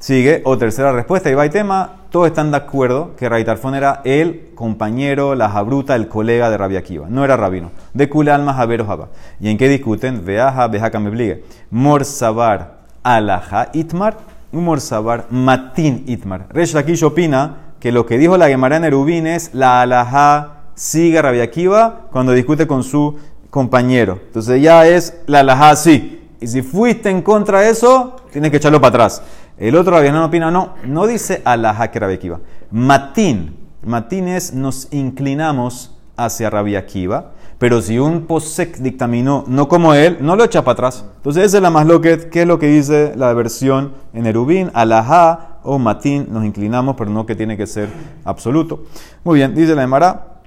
Sigue, 0.00 0.40
o 0.44 0.58
tercera 0.58 0.92
respuesta, 0.92 1.30
y 1.30 1.50
tema, 1.50 1.92
todos 2.10 2.26
están 2.26 2.50
de 2.50 2.56
acuerdo 2.56 3.14
que 3.16 3.28
Rabitarfón 3.28 3.74
era 3.74 4.00
el 4.04 4.50
compañero, 4.54 5.34
la 5.34 5.48
jabruta, 5.50 5.94
el 5.94 6.08
colega 6.08 6.50
de 6.50 6.56
Rabiakiva, 6.56 7.06
no 7.08 7.22
era 7.22 7.36
rabino. 7.36 7.70
De 7.92 8.08
Kulalma 8.08 8.54
Javero 8.54 8.86
Jaba. 8.86 9.08
¿Y 9.38 9.50
en 9.50 9.58
qué 9.58 9.68
discuten? 9.68 10.24
Veaja, 10.24 10.66
Bejaca 10.68 10.98
me 10.98 11.10
obligue. 11.10 11.44
Morsabar 11.70 12.78
Alaha 13.02 13.68
Itmar, 13.74 14.16
Morsabar 14.50 15.26
Matin 15.30 16.04
Itmar. 16.06 16.46
Resh 16.48 16.72
Lakish 16.72 17.04
opina 17.04 17.74
que 17.78 17.92
lo 17.92 18.06
que 18.06 18.16
dijo 18.18 18.36
la 18.36 18.48
Gemara 18.48 18.78
en 18.78 18.84
Erubín 18.84 19.26
es 19.26 19.54
la 19.54 19.82
Alaha 19.82 20.60
sigue 20.80 21.18
a 21.18 21.22
Rabbi 21.22 21.40
Akiva 21.40 22.06
cuando 22.10 22.32
discute 22.32 22.66
con 22.66 22.82
su 22.82 23.18
compañero. 23.50 24.18
Entonces 24.28 24.62
ya 24.62 24.86
es 24.86 25.14
la 25.26 25.40
alajá 25.40 25.76
sí. 25.76 26.16
Y 26.40 26.46
si 26.46 26.62
fuiste 26.62 27.10
en 27.10 27.20
contra 27.20 27.60
de 27.60 27.68
eso, 27.70 28.16
tienes 28.32 28.50
que 28.50 28.56
echarlo 28.56 28.80
para 28.80 28.88
atrás. 28.88 29.22
El 29.60 29.76
otro 29.76 29.92
Rabbi 29.92 30.10
no 30.10 30.24
opina, 30.24 30.50
no, 30.50 30.74
no 30.84 31.06
dice 31.06 31.42
alajá 31.44 31.90
que 31.90 32.00
Rabbi. 32.00 32.32
Matín, 32.70 33.58
matín 33.82 34.26
es 34.26 34.54
nos 34.54 34.88
inclinamos 34.90 35.94
hacia 36.16 36.48
Rabbi 36.48 36.76
Akiva. 36.76 37.32
Pero 37.58 37.82
si 37.82 37.98
un 37.98 38.26
posek 38.26 38.78
dictaminó 38.78 39.44
no 39.46 39.68
como 39.68 39.92
él, 39.92 40.16
no 40.22 40.34
lo 40.34 40.44
echa 40.44 40.64
para 40.64 40.72
atrás. 40.72 41.04
Entonces 41.16 41.44
esa 41.44 41.58
es 41.58 41.62
la 41.62 41.68
más 41.68 41.86
lo 41.86 42.00
que, 42.00 42.30
es 42.32 42.46
lo 42.46 42.58
que 42.58 42.68
dice 42.68 43.12
la 43.16 43.34
versión 43.34 43.92
en 44.14 44.24
Erubín, 44.24 44.70
alajá 44.72 45.58
o 45.62 45.78
matín, 45.78 46.28
nos 46.30 46.42
inclinamos, 46.46 46.96
pero 46.96 47.10
no 47.10 47.26
que 47.26 47.34
tiene 47.34 47.58
que 47.58 47.66
ser 47.66 47.90
absoluto. 48.24 48.84
Muy 49.24 49.40
bien, 49.40 49.54
dice 49.54 49.74
la 49.74 49.82
Emara, 49.82 50.40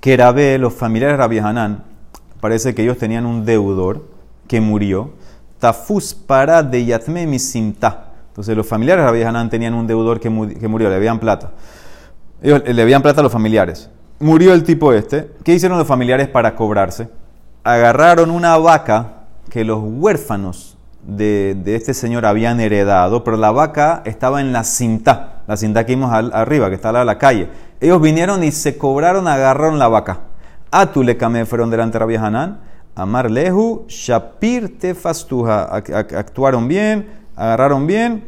que 0.00 0.16
Rabé, 0.16 0.56
los 0.56 0.72
familiares 0.72 1.18
de 1.18 1.22
Rabbi 1.22 1.38
Hanan, 1.38 1.84
parece 2.40 2.74
que 2.74 2.82
ellos 2.82 2.96
tenían 2.96 3.26
un 3.26 3.44
deudor 3.44 4.06
que 4.46 4.62
murió. 4.62 5.10
Tafus 5.58 6.14
para 6.14 6.62
de 6.62 6.86
Yatme. 6.86 7.26
Entonces 8.38 8.56
los 8.56 8.68
familiares 8.68 9.02
de 9.02 9.10
Rabbi 9.10 9.22
Hanan 9.24 9.50
tenían 9.50 9.74
un 9.74 9.88
deudor 9.88 10.20
que, 10.20 10.30
murió, 10.30 10.88
le 10.88 10.94
debían 10.94 11.18
plata. 11.18 11.50
Ellos 12.40 12.62
le 12.64 12.72
debían 12.72 13.02
plata 13.02 13.18
a 13.18 13.24
los 13.24 13.32
familiares. 13.32 13.90
Murió 14.20 14.54
el 14.54 14.62
tipo 14.62 14.92
este. 14.92 15.32
¿Qué 15.42 15.54
hicieron 15.54 15.76
los 15.76 15.88
familiares 15.88 16.28
para 16.28 16.54
cobrarse? 16.54 17.08
Agarraron 17.64 18.30
una 18.30 18.56
vaca 18.56 19.24
que 19.50 19.64
los 19.64 19.80
huérfanos 19.82 20.78
de, 21.02 21.60
este 21.66 21.94
señor 21.94 22.24
habían 22.26 22.60
heredado, 22.60 23.24
pero 23.24 23.36
la 23.36 23.50
vaca 23.50 24.02
estaba 24.04 24.40
en 24.40 24.52
la 24.52 24.62
cinta, 24.62 25.42
la 25.48 25.56
cinta 25.56 25.84
que 25.84 25.96
vimos 25.96 26.12
arriba, 26.12 26.68
que 26.68 26.76
está 26.76 26.90
a 26.90 27.04
la 27.04 27.18
calle. 27.18 27.48
Ellos 27.80 28.00
vinieron 28.00 28.44
y 28.44 28.52
se 28.52 28.78
cobraron, 28.78 29.26
agarraron 29.26 29.80
la 29.80 29.88
vaca. 29.88 30.20
le 30.94 31.16
camé 31.16 31.44
fueron 31.44 31.70
delante 31.70 31.94
de 31.94 31.98
Rabbi 31.98 32.14
Hanan. 32.14 32.60
Amar 32.94 33.32
lehu, 33.32 33.84
shapir 33.88 34.78
te 34.78 34.94
fastuja. 34.94 35.64
Actuaron 35.74 36.68
bien, 36.68 37.18
agarraron 37.38 37.86
bien. 37.86 38.24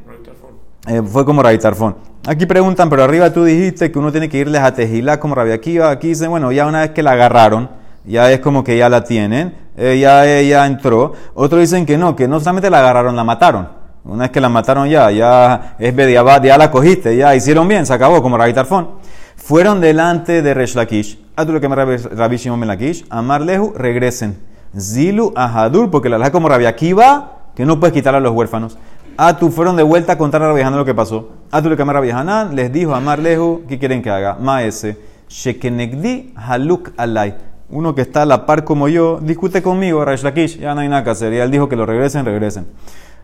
Eh, 0.87 1.03
fue 1.05 1.25
como 1.25 1.43
Tarfón. 1.43 1.97
Aquí 2.27 2.47
preguntan, 2.47 2.89
pero 2.89 3.03
arriba 3.03 3.33
tú 3.33 3.45
dijiste 3.45 3.91
que 3.91 3.99
uno 3.99 4.13
tiene 4.13 4.29
que 4.29 4.39
irles 4.39 4.63
a 4.63 4.73
Tejilá 4.73 5.21
como 5.21 5.35
Rabbi 5.35 5.53
Akiva. 5.53 5.91
Aquí 5.91 6.09
dicen, 6.09 6.31
bueno, 6.31 6.53
ya 6.53 6.67
una 6.67 6.81
vez 6.81 6.91
que 6.91 7.03
la 7.03 7.13
agarraron, 7.13 7.69
ya 8.05 8.31
es 8.31 8.41
como 8.41 8.63
que 8.63 8.79
ya 8.79 8.89
la 8.89 9.05
tienen, 9.05 9.55
eh, 9.77 9.99
ya 10.01 10.27
ella 10.27 10.67
entró. 10.67 11.13
Otros 11.35 11.61
dicen 11.61 11.85
que 11.85 11.99
no, 11.99 12.15
que 12.17 12.29
no 12.29 12.41
solamente 12.41 12.71
la 12.71 12.79
agarraron, 12.81 13.17
la 13.17 13.25
mataron. 13.25 13.69
Una 14.05 14.25
vez 14.25 14.31
que 14.31 14.41
la 14.41 14.49
mataron 14.49 14.89
ya, 14.89 15.11
ya 15.11 15.77
es 15.79 15.95
Bediabad, 15.95 16.43
ya 16.43 16.57
la 16.57 16.71
cogiste, 16.71 17.17
ya 17.17 17.35
hicieron 17.35 17.69
bien, 17.69 17.85
se 17.85 17.93
acabó, 17.93 18.23
como 18.23 18.39
Rabbi 18.39 18.55
Tarfón. 18.55 18.89
Fueron 19.37 19.81
delante 19.81 20.43
de 20.43 20.55
Resh 20.55 20.75
Lakish, 20.75 21.19
lo 21.37 21.61
que 21.61 21.69
me 21.69 21.77
Rabbi 21.77 22.37
Shimon 22.37 22.67
Lakish, 22.67 23.05
Amar 23.11 23.43
Lehu, 23.43 23.73
regresen. 23.77 24.39
Zilu 24.79 25.33
Ahadur, 25.35 25.91
porque 25.91 26.09
la 26.09 26.19
laja 26.19 26.31
como 26.31 26.49
Rabbi 26.49 26.67
Akiva, 26.67 27.41
que 27.55 27.67
no 27.67 27.81
puedes 27.81 27.93
quitar 27.93 28.15
a 28.15 28.21
los 28.21 28.33
huérfanos. 28.33 28.79
Atu 29.23 29.51
fueron 29.51 29.77
de 29.77 29.83
vuelta 29.83 30.15
a 30.15 30.19
contar 30.19 30.43
a 30.43 30.49
Rabbi 30.49 30.63
Hanan 30.63 30.79
lo 30.79 30.85
que 30.87 30.95
pasó. 30.95 31.29
Atu 31.51 31.69
lo 31.69 31.77
que 31.77 31.85
me 31.85 31.93
Rabbi 31.93 32.11
Hanan 32.11 32.57
les 32.57 32.73
dijo 32.73 32.95
a 32.95 32.97
Amar 32.97 33.19
Lehu, 33.19 33.65
¿qué 33.69 33.79
quieren 33.79 34.01
que 34.01 34.09
haga? 34.09 34.39
Maese, 34.41 34.97
Shekenegdi 35.29 36.33
Haluk 36.35 36.93
Alay 36.97 37.35
uno 37.69 37.95
que 37.95 38.01
está 38.01 38.23
a 38.23 38.27
la 38.27 38.47
par 38.47 38.65
como 38.65 38.89
yo, 38.89 39.21
discute 39.21 39.63
conmigo, 39.63 40.03
Raish 40.05 40.23
Lakish, 40.23 40.59
ya 40.59 40.75
no 40.75 40.81
hay 40.81 40.89
nada 40.89 41.05
que 41.05 41.11
hacer. 41.11 41.35
Y 41.35 41.37
él 41.37 41.51
dijo 41.51 41.69
que 41.69 41.77
lo 41.77 41.85
regresen, 41.85 42.25
regresen. 42.25 42.67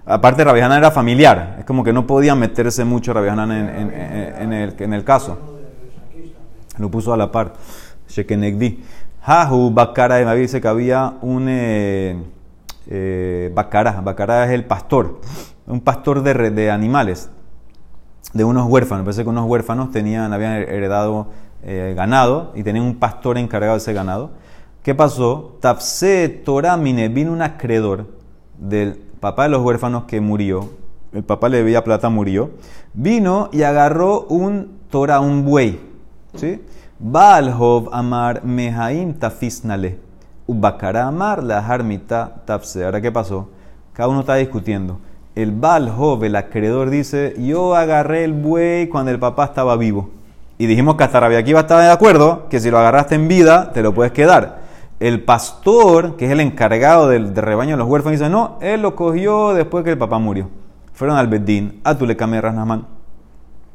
Aparte, 0.04 0.44
Rabbi 0.44 0.60
era 0.60 0.90
familiar, 0.90 1.56
es 1.60 1.64
como 1.64 1.82
que 1.82 1.94
no 1.94 2.06
podía 2.06 2.34
meterse 2.34 2.84
mucho 2.84 3.14
Rabbi 3.14 3.28
en, 3.28 3.50
en, 3.50 4.52
el, 4.52 4.74
en 4.78 4.92
el 4.92 5.02
caso. 5.02 5.38
Lo 6.78 6.90
puso 6.90 7.12
a 7.12 7.16
la 7.16 7.32
par. 7.32 7.54
Shekenegdi. 8.08 8.84
Hahu 9.26 9.70
Bakara, 9.72 10.24
me 10.24 10.36
dice 10.36 10.60
que 10.60 10.68
había 10.68 11.14
un 11.22 11.46
eh, 11.48 12.16
eh, 12.88 13.50
Bakara. 13.52 14.44
es 14.44 14.50
el 14.52 14.64
pastor, 14.64 15.20
un 15.66 15.80
pastor 15.80 16.22
de, 16.22 16.70
animales, 16.70 17.30
de 18.32 18.44
unos 18.44 18.68
huérfanos. 18.68 19.04
Parece 19.04 19.22
que 19.24 19.28
unos 19.28 19.48
huérfanos 19.48 19.90
tenían, 19.90 20.32
habían 20.32 20.52
heredado 20.52 21.28
eh, 21.62 21.94
ganado 21.96 22.52
y 22.54 22.62
tenía 22.62 22.82
un 22.82 22.96
pastor 22.96 23.38
encargado 23.38 23.74
de 23.74 23.78
ese 23.78 23.92
ganado. 23.92 24.30
¿Qué 24.82 24.94
pasó? 24.94 25.56
Tafse 25.60 26.28
Toramine, 26.28 27.08
vino 27.08 27.32
un 27.32 27.42
acreedor 27.42 28.06
del 28.58 28.94
papá 29.18 29.44
de 29.44 29.48
los 29.48 29.62
huérfanos 29.62 30.04
que 30.04 30.20
murió. 30.20 30.70
El 31.12 31.24
papá 31.24 31.48
le 31.48 31.58
debía 31.58 31.82
plata, 31.82 32.08
murió. 32.08 32.50
Vino 32.94 33.48
y 33.52 33.62
agarró 33.62 34.22
un 34.28 34.78
Torah, 34.90 35.20
un 35.20 35.44
buey. 35.44 35.80
¿Sí? 36.34 36.62
Baalhov 36.98 37.88
amar 37.92 38.44
mehaim 38.44 39.14
tafisnale. 39.14 39.98
Ubakara 40.46 41.08
amar 41.08 41.42
la 41.42 41.58
harmita 41.58 42.42
tafse. 42.44 42.84
Ahora, 42.84 43.00
¿qué 43.00 43.10
pasó? 43.10 43.48
Cada 43.92 44.08
uno 44.08 44.20
está 44.20 44.36
discutiendo. 44.36 45.00
El 45.36 45.52
Baalhov, 45.52 46.24
el 46.24 46.34
acreedor, 46.34 46.88
dice: 46.88 47.34
Yo 47.38 47.76
agarré 47.76 48.24
el 48.24 48.32
buey 48.32 48.88
cuando 48.88 49.10
el 49.10 49.18
papá 49.18 49.44
estaba 49.44 49.76
vivo. 49.76 50.08
Y 50.56 50.64
dijimos 50.64 50.96
que 50.96 51.04
hasta 51.04 51.20
Rabia 51.20 51.38
Akiva 51.38 51.60
estaba 51.60 51.82
de 51.82 51.90
acuerdo 51.90 52.48
que 52.48 52.58
si 52.58 52.70
lo 52.70 52.78
agarraste 52.78 53.16
en 53.16 53.28
vida, 53.28 53.70
te 53.72 53.82
lo 53.82 53.92
puedes 53.92 54.12
quedar. 54.12 54.60
El 54.98 55.22
pastor, 55.24 56.16
que 56.16 56.24
es 56.24 56.32
el 56.32 56.40
encargado 56.40 57.08
del, 57.08 57.36
rebaño 57.36 57.72
de 57.72 57.76
los 57.76 57.86
huérfanos, 57.86 58.18
dice, 58.18 58.30
no, 58.30 58.56
él 58.62 58.80
lo 58.80 58.96
cogió 58.96 59.52
después 59.52 59.84
que 59.84 59.90
el 59.90 59.98
papá 59.98 60.18
murió. 60.18 60.48
Fueron 60.94 61.18
al 61.18 61.28
Bedín, 61.28 61.82
a 61.84 61.98
tu 61.98 62.06
le 62.06 62.16
camé 62.16 62.40
Rasnasman. 62.40 62.86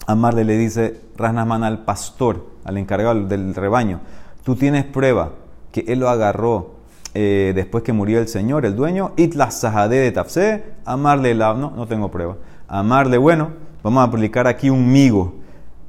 Amarle 0.08 0.44
le 0.44 0.58
dice 0.58 1.00
Rasnasman 1.16 1.64
al 1.64 1.84
pastor, 1.84 2.44
al 2.66 2.80
encargado 2.80 3.24
del 3.26 3.54
rebaño, 3.54 4.00
tú 4.44 4.56
tienes 4.56 4.84
prueba 4.84 5.34
que 5.72 5.86
él 5.88 6.00
lo 6.00 6.10
agarró 6.10 6.81
eh, 7.14 7.52
después 7.56 7.84
que 7.84 7.94
murió 7.94 8.20
el 8.20 8.28
señor, 8.28 8.66
el 8.66 8.76
dueño, 8.76 9.14
itla 9.18 9.52
sahade 9.52 10.00
de 10.00 10.12
tafse, 10.12 10.64
amarle 10.86 11.36
la, 11.36 11.54
no, 11.54 11.72
no 11.72 11.88
tengo 11.88 12.10
prueba. 12.10 12.38
Amarle, 12.68 13.18
bueno, 13.18 13.52
vamos 13.84 14.02
a 14.02 14.04
aplicar 14.06 14.48
aquí 14.48 14.70
un 14.70 14.92
migo 14.92 15.42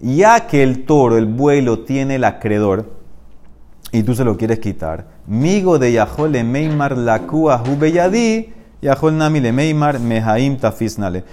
ya 0.03 0.49
que 0.49 0.63
el 0.63 0.85
toro, 0.85 1.17
el 1.17 1.27
buey 1.27 1.63
lo 1.63 1.81
tiene 1.81 2.17
el 2.17 2.25
acreedor 2.25 2.91
y 3.93 4.03
tú 4.03 4.15
se 4.15 4.25
lo 4.25 4.37
quieres 4.37 4.59
quitar, 4.59 5.07
migo 5.27 5.79
de 5.79 5.93
Yahol 5.93 6.33
le 6.33 6.43
Meimar 6.43 6.99
Lakua 6.99 7.63
Hubeyadi, 7.63 8.53
Yahol 8.83 9.17
Nami 9.17 9.41
le 9.41 9.53
Meimar 9.53 10.01
Mehaim 10.01 10.57
Tafisnale. 10.57 11.25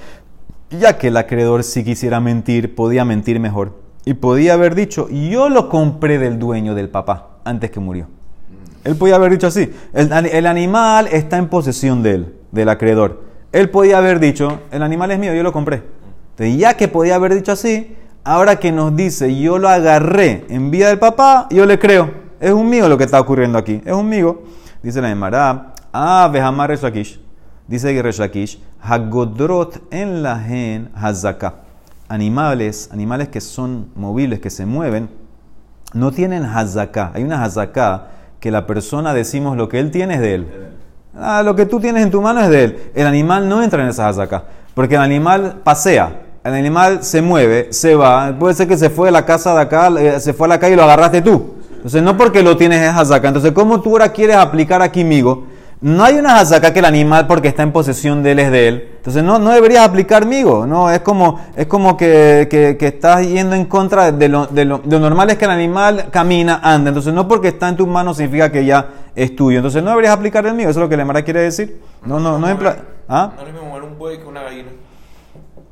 Ya 0.69 0.99
que 0.99 1.07
el 1.07 1.17
acreedor, 1.17 1.63
si 1.63 1.83
quisiera 1.83 2.19
mentir, 2.19 2.75
podía 2.75 3.03
mentir 3.05 3.39
mejor. 3.39 3.79
Y 4.05 4.13
podía 4.13 4.53
haber 4.53 4.75
dicho, 4.75 5.09
yo 5.09 5.49
lo 5.49 5.67
compré 5.67 6.19
del 6.19 6.37
dueño 6.37 6.75
del 6.75 6.89
papá 6.89 7.39
antes 7.43 7.71
que 7.71 7.79
murió. 7.79 8.07
Él 8.83 8.95
podía 8.95 9.15
haber 9.15 9.31
dicho 9.31 9.47
así. 9.47 9.71
El, 9.93 10.45
animal 10.45 11.07
está 11.07 11.37
en 11.37 11.47
posesión 11.47 12.01
de 12.03 12.11
él, 12.11 12.35
del 12.51 12.69
acreedor. 12.69 13.23
Él 13.51 13.69
podía 13.69 13.97
haber 13.97 14.19
dicho, 14.19 14.61
el 14.71 14.83
animal 14.83 15.11
es 15.11 15.19
mío, 15.19 15.33
yo 15.33 15.43
lo 15.43 15.51
compré. 15.51 15.83
Ya 16.37 16.75
que 16.75 16.87
podía 16.87 17.15
haber 17.15 17.35
dicho 17.35 17.51
así, 17.51 17.95
ahora 18.23 18.59
que 18.59 18.71
nos 18.71 18.95
dice, 18.95 19.37
yo 19.37 19.57
lo 19.57 19.67
agarré 19.67 20.45
en 20.49 20.71
vida 20.71 20.87
del 20.87 20.99
papá, 20.99 21.47
yo 21.49 21.65
le 21.65 21.77
creo. 21.79 22.11
Es 22.39 22.51
un 22.51 22.69
mío 22.69 22.87
lo 22.87 22.97
que 22.97 23.03
está 23.03 23.19
ocurriendo 23.19 23.57
aquí. 23.57 23.81
Es 23.83 23.93
un 23.93 24.07
mío. 24.07 24.43
Dice 24.81 25.01
la 25.01 25.11
Emara, 25.11 25.73
ah, 25.91 26.29
Behamar 26.31 26.69
Reshakish. 26.69 27.19
Dice 27.67 28.01
Reshakish, 28.01 28.61
Hagodrot 28.81 29.81
en 29.91 30.23
la 30.23 30.39
gen 30.39 30.89
hazaka. 30.95 31.55
Animales, 32.07 32.89
animales 32.91 33.27
que 33.27 33.41
son 33.41 33.89
movibles, 33.95 34.39
que 34.39 34.49
se 34.49 34.65
mueven, 34.65 35.09
no 35.93 36.11
tienen 36.11 36.45
hazaka. 36.45 37.11
Hay 37.13 37.23
una 37.23 37.43
hazaka 37.43 38.07
que 38.39 38.51
la 38.51 38.65
persona 38.65 39.13
decimos 39.13 39.57
lo 39.57 39.69
que 39.69 39.79
él 39.79 39.91
tiene 39.91 40.15
es 40.15 40.21
de 40.21 40.35
él. 40.35 40.47
Ah, 41.15 41.43
lo 41.43 41.55
que 41.55 41.65
tú 41.65 41.79
tienes 41.79 42.03
en 42.03 42.11
tu 42.11 42.21
mano 42.21 42.41
es 42.41 42.49
de 42.49 42.63
él. 42.63 42.91
El 42.95 43.07
animal 43.07 43.49
no 43.49 43.61
entra 43.61 43.83
en 43.83 43.89
esa 43.89 44.07
hazaká, 44.07 44.43
porque 44.73 44.95
el 44.95 45.01
animal 45.01 45.61
pasea, 45.63 46.21
el 46.43 46.53
animal 46.53 47.03
se 47.03 47.21
mueve, 47.21 47.67
se 47.71 47.95
va. 47.95 48.33
Puede 48.37 48.53
ser 48.53 48.67
que 48.67 48.77
se 48.77 48.89
fue 48.89 49.07
de 49.07 49.11
la 49.11 49.25
casa 49.25 49.53
de 49.53 49.61
acá, 49.61 49.91
eh, 49.99 50.19
se 50.19 50.33
fue 50.33 50.47
a 50.47 50.49
la 50.49 50.59
calle 50.59 50.73
y 50.73 50.77
lo 50.77 50.83
agarraste 50.83 51.21
tú. 51.21 51.55
Entonces, 51.75 52.01
no 52.01 52.17
porque 52.17 52.43
lo 52.43 52.57
tienes 52.57 52.81
es 52.81 52.89
hazaká. 52.89 53.29
Entonces, 53.29 53.51
¿cómo 53.51 53.81
tú 53.81 53.91
ahora 53.91 54.11
quieres 54.11 54.35
aplicar 54.35 54.81
aquí, 54.81 55.03
migo? 55.03 55.45
No 55.81 56.03
hay 56.03 56.15
una 56.15 56.39
hazaká 56.39 56.73
que 56.73 56.79
el 56.79 56.85
animal 56.85 57.25
porque 57.25 57.47
está 57.47 57.63
en 57.63 57.71
posesión 57.71 58.21
de 58.21 58.33
él 58.33 58.39
es 58.39 58.51
de 58.51 58.67
él. 58.67 58.89
Entonces 58.97 59.23
no, 59.23 59.39
no 59.39 59.51
deberías 59.51 59.87
aplicar 59.87 60.25
migo. 60.25 60.65
No, 60.65 60.91
es 60.91 60.99
como, 60.99 61.39
es 61.55 61.67
como 61.67 61.95
que, 61.95 62.49
que, 62.51 62.75
que 62.75 62.87
estás 62.87 63.25
yendo 63.25 63.55
en 63.55 63.63
contra 63.63 64.11
de 64.11 64.27
lo, 64.27 64.45
de, 64.47 64.65
lo, 64.65 64.79
de 64.79 64.99
lo 64.99 64.99
normal 64.99 65.29
es 65.29 65.37
que 65.37 65.45
el 65.45 65.51
animal 65.51 66.09
camina, 66.11 66.59
anda. 66.61 66.89
Entonces 66.89 67.13
no 67.13 67.29
porque 67.29 67.47
está 67.47 67.69
en 67.69 67.77
tus 67.77 67.87
manos 67.87 68.17
significa 68.17 68.51
que 68.51 68.65
ya 68.65 68.89
es 69.15 69.33
tuyo. 69.37 69.59
Entonces 69.59 69.81
no 69.81 69.91
deberías 69.91 70.13
aplicar 70.13 70.45
el 70.45 70.53
migo. 70.53 70.69
Eso 70.69 70.79
es 70.81 70.83
lo 70.83 70.89
que 70.89 70.97
la 70.97 71.05
Mara 71.05 71.21
quiere 71.21 71.41
decir. 71.43 71.79
No, 72.05 72.19
no, 72.19 72.37
no 72.37 72.47
¿Ah? 73.07 73.31
No 73.35 73.41
es 73.41 73.47
lo 73.47 73.53
mismo 73.53 73.69
mover 73.69 73.83
un 73.83 73.97
buey 73.97 74.17
que 74.17 74.25
una 74.25 74.43
gallina. 74.43 74.69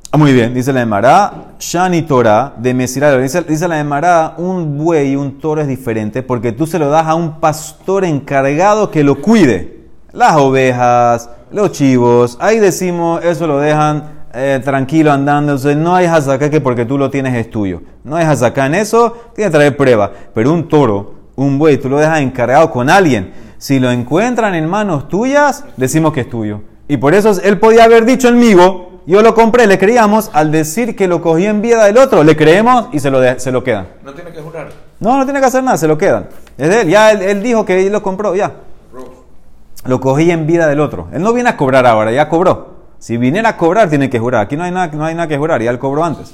Ah, 0.09 0.17
Muy 0.17 0.31
bien, 0.31 0.53
dice 0.53 0.71
la 0.71 0.81
Emara, 0.81 1.33
Shani 1.59 2.03
Torah 2.03 2.53
de 2.55 2.73
Mesirá. 2.73 3.17
Dice, 3.17 3.41
dice 3.41 3.67
la 3.67 3.77
Emara, 3.77 4.35
un 4.37 4.77
buey 4.77 5.11
y 5.11 5.15
un 5.17 5.37
toro 5.37 5.59
es 5.59 5.67
diferente 5.67 6.23
porque 6.23 6.53
tú 6.53 6.65
se 6.65 6.79
lo 6.79 6.89
das 6.89 7.07
a 7.07 7.15
un 7.15 7.41
pastor 7.41 8.05
encargado 8.05 8.89
que 8.89 9.03
lo 9.03 9.21
cuide. 9.21 9.76
Las 10.13 10.35
ovejas, 10.37 11.29
los 11.51 11.71
chivos, 11.71 12.37
ahí 12.39 12.59
decimos, 12.59 13.23
eso 13.23 13.45
lo 13.47 13.59
dejan 13.59 14.03
eh, 14.33 14.59
tranquilo 14.63 15.11
andando. 15.11 15.53
Entonces 15.53 15.77
no 15.77 15.95
hay 15.95 16.05
hazaká 16.05 16.49
que 16.49 16.61
porque 16.61 16.85
tú 16.85 16.97
lo 16.97 17.09
tienes 17.09 17.35
es 17.35 17.49
tuyo. 17.49 17.81
No 18.03 18.15
hay 18.15 18.25
hazaká 18.25 18.65
en 18.67 18.75
eso, 18.75 19.15
tiene 19.35 19.51
que 19.51 19.57
traer 19.57 19.77
prueba. 19.77 20.11
Pero 20.33 20.51
un 20.53 20.67
toro, 20.67 21.13
un 21.35 21.59
buey, 21.59 21.77
tú 21.77 21.89
lo 21.89 21.97
dejas 21.99 22.21
encargado 22.21 22.71
con 22.71 22.89
alguien. 22.89 23.33
Si 23.57 23.79
lo 23.79 23.91
encuentran 23.91 24.55
en 24.55 24.67
manos 24.69 25.07
tuyas, 25.09 25.65
decimos 25.77 26.13
que 26.13 26.21
es 26.21 26.29
tuyo. 26.29 26.61
Y 26.87 26.97
por 26.97 27.13
eso 27.13 27.31
él 27.43 27.59
podía 27.59 27.83
haber 27.83 28.05
dicho 28.05 28.29
el 28.29 28.35
migo, 28.35 29.01
yo 29.05 29.21
lo 29.21 29.33
compré, 29.33 29.67
le 29.67 29.77
creíamos, 29.77 30.29
al 30.33 30.51
decir 30.51 30.95
que 30.95 31.07
lo 31.07 31.21
cogí 31.21 31.45
en 31.45 31.61
vida 31.61 31.85
del 31.85 31.97
otro, 31.97 32.23
le 32.23 32.35
creemos 32.35 32.87
y 32.91 32.99
se 32.99 33.09
lo, 33.09 33.19
de- 33.19 33.39
se 33.39 33.51
lo 33.51 33.63
quedan. 33.63 33.87
No 34.05 34.13
tiene 34.13 34.31
que 34.31 34.41
jurar. 34.41 34.69
No, 34.99 35.17
no 35.17 35.23
tiene 35.25 35.39
que 35.39 35.45
hacer 35.45 35.63
nada, 35.63 35.77
se 35.77 35.87
lo 35.87 35.97
quedan. 35.97 36.27
Es 36.57 36.69
de 36.69 36.81
él, 36.81 36.89
ya 36.89 37.11
él, 37.11 37.21
él 37.21 37.41
dijo 37.43 37.65
que 37.65 37.85
él 37.85 37.91
lo 37.91 38.01
compró, 38.03 38.35
ya. 38.35 38.51
Lo 39.87 39.99
cogí 39.99 40.29
en 40.31 40.45
vida 40.45 40.67
del 40.67 40.79
otro. 40.79 41.07
Él 41.13 41.21
no 41.21 41.33
viene 41.33 41.49
a 41.49 41.57
cobrar 41.57 41.85
ahora, 41.85 42.11
ya 42.11 42.27
cobró. 42.29 42.75
Si 42.99 43.15
viniera 43.17 43.49
a 43.49 43.57
cobrar, 43.57 43.89
tiene 43.89 44.09
que 44.09 44.19
jurar. 44.19 44.41
Aquí 44.41 44.57
no 44.57 44.63
hay 44.63 44.71
nada, 44.71 44.87
no 44.87 45.05
hay 45.05 45.15
nada 45.15 45.27
que 45.27 45.37
jurar, 45.37 45.61
ya 45.61 45.71
él 45.71 45.79
cobró 45.79 46.03
antes. 46.03 46.33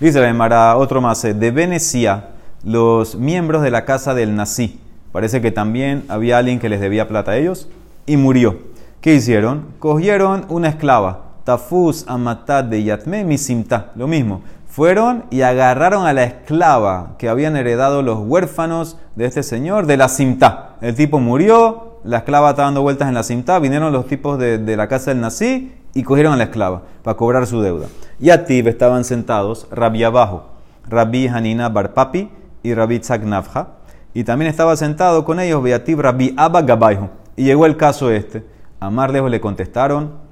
Dice 0.00 0.20
la 0.20 0.28
Emara, 0.28 0.76
otro 0.76 1.00
más, 1.00 1.24
eh, 1.24 1.34
de 1.34 1.50
Venecia, 1.50 2.30
los 2.64 3.16
miembros 3.16 3.62
de 3.62 3.70
la 3.70 3.84
casa 3.84 4.14
del 4.14 4.34
Nací. 4.34 4.80
Parece 5.12 5.40
que 5.40 5.50
también 5.50 6.04
había 6.08 6.38
alguien 6.38 6.58
que 6.58 6.68
les 6.68 6.80
debía 6.80 7.06
plata 7.06 7.32
a 7.32 7.36
ellos 7.36 7.68
y 8.06 8.16
murió. 8.16 8.58
¿Qué 9.00 9.14
hicieron? 9.14 9.66
Cogieron 9.78 10.46
una 10.48 10.68
esclava, 10.68 11.24
Tafuz 11.44 12.04
Amatad 12.08 12.64
de 12.64 12.82
Yatme 12.82 13.22
Misimta, 13.22 13.92
lo 13.96 14.08
mismo. 14.08 14.42
Fueron 14.74 15.26
y 15.30 15.42
agarraron 15.42 16.04
a 16.04 16.12
la 16.12 16.24
esclava 16.24 17.14
que 17.16 17.28
habían 17.28 17.56
heredado 17.56 18.02
los 18.02 18.18
huérfanos 18.18 18.98
de 19.14 19.26
este 19.26 19.44
señor 19.44 19.86
de 19.86 19.96
la 19.96 20.08
Simta. 20.08 20.70
El 20.80 20.96
tipo 20.96 21.20
murió, 21.20 22.00
la 22.02 22.16
esclava 22.16 22.50
está 22.50 22.62
dando 22.62 22.82
vueltas 22.82 23.06
en 23.06 23.14
la 23.14 23.22
Simta, 23.22 23.60
vinieron 23.60 23.92
los 23.92 24.08
tipos 24.08 24.36
de, 24.36 24.58
de 24.58 24.76
la 24.76 24.88
casa 24.88 25.12
del 25.12 25.20
Nací 25.20 25.72
y 25.94 26.02
cogieron 26.02 26.32
a 26.32 26.36
la 26.36 26.42
esclava 26.42 26.82
para 27.04 27.16
cobrar 27.16 27.46
su 27.46 27.62
deuda. 27.62 27.86
Y 28.18 28.30
a 28.30 28.46
Tib 28.46 28.66
estaban 28.66 29.04
sentados 29.04 29.68
Rabbi 29.70 30.02
abajo, 30.02 30.46
Rabbi 30.88 31.28
Hanina 31.28 31.68
Barpapi 31.68 32.28
y 32.64 32.74
Rabbi 32.74 33.00
Nafja. 33.26 33.68
Y 34.12 34.24
también 34.24 34.50
estaba 34.50 34.74
sentado 34.74 35.24
con 35.24 35.38
ellos 35.38 35.62
Beatib 35.62 36.00
Rabbi 36.00 36.34
Abba 36.36 36.62
Gabaihu. 36.62 37.10
Y 37.36 37.44
llegó 37.44 37.66
el 37.66 37.76
caso 37.76 38.10
este. 38.10 38.44
A 38.80 38.90
Marlejo 38.90 39.28
le 39.28 39.40
contestaron 39.40 40.23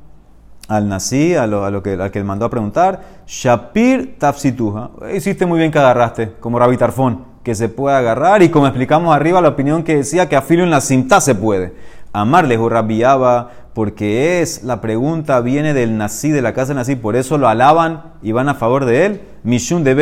al 0.69 0.89
Nací, 0.89 1.35
a 1.35 1.47
lo, 1.47 1.83
que, 1.83 1.93
al 1.93 2.25
mandó 2.25 2.47
a 2.47 2.51
preguntar, 2.51 3.01
Shapir 3.27 4.19
Tafsituja. 4.19 4.91
Hiciste 5.15 5.47
muy 5.47 5.59
bien 5.59 5.71
que 5.71 5.79
agarraste, 5.79 6.33
como 6.41 6.59
Rabbi 6.59 6.77
Tarfón, 6.77 7.25
que 7.43 7.55
se 7.55 7.69
puede 7.69 7.97
agarrar. 7.97 8.43
Y 8.43 8.51
como 8.51 8.67
explicamos 8.67 9.15
arriba, 9.15 9.41
la 9.41 9.49
opinión 9.49 9.83
que 9.83 9.97
decía 9.97 10.29
que 10.29 10.37
a 10.37 10.43
filo 10.43 10.63
en 10.63 10.71
la 10.71 10.81
cinta 10.81 11.21
se 11.21 11.35
puede. 11.35 11.75
Amarlejo 12.13 12.69
Rabbi 12.69 13.03
Abba, 13.03 13.51
porque 13.75 14.43
es, 14.43 14.65
la 14.65 14.83
pregunta 14.83 15.41
viene 15.41 15.73
del 15.73 15.97
Nací, 15.97 16.31
de 16.31 16.43
la 16.43 16.53
casa 16.53 16.69
del 16.69 16.77
Nací, 16.77 16.95
por 16.95 17.17
eso 17.17 17.39
lo 17.39 17.49
alaban 17.49 18.03
y 18.23 18.33
van 18.33 18.49
a 18.51 18.55
favor 18.55 18.85
de 18.85 19.07
él. 19.07 19.21
Mishun 19.45 19.83
de 19.83 19.95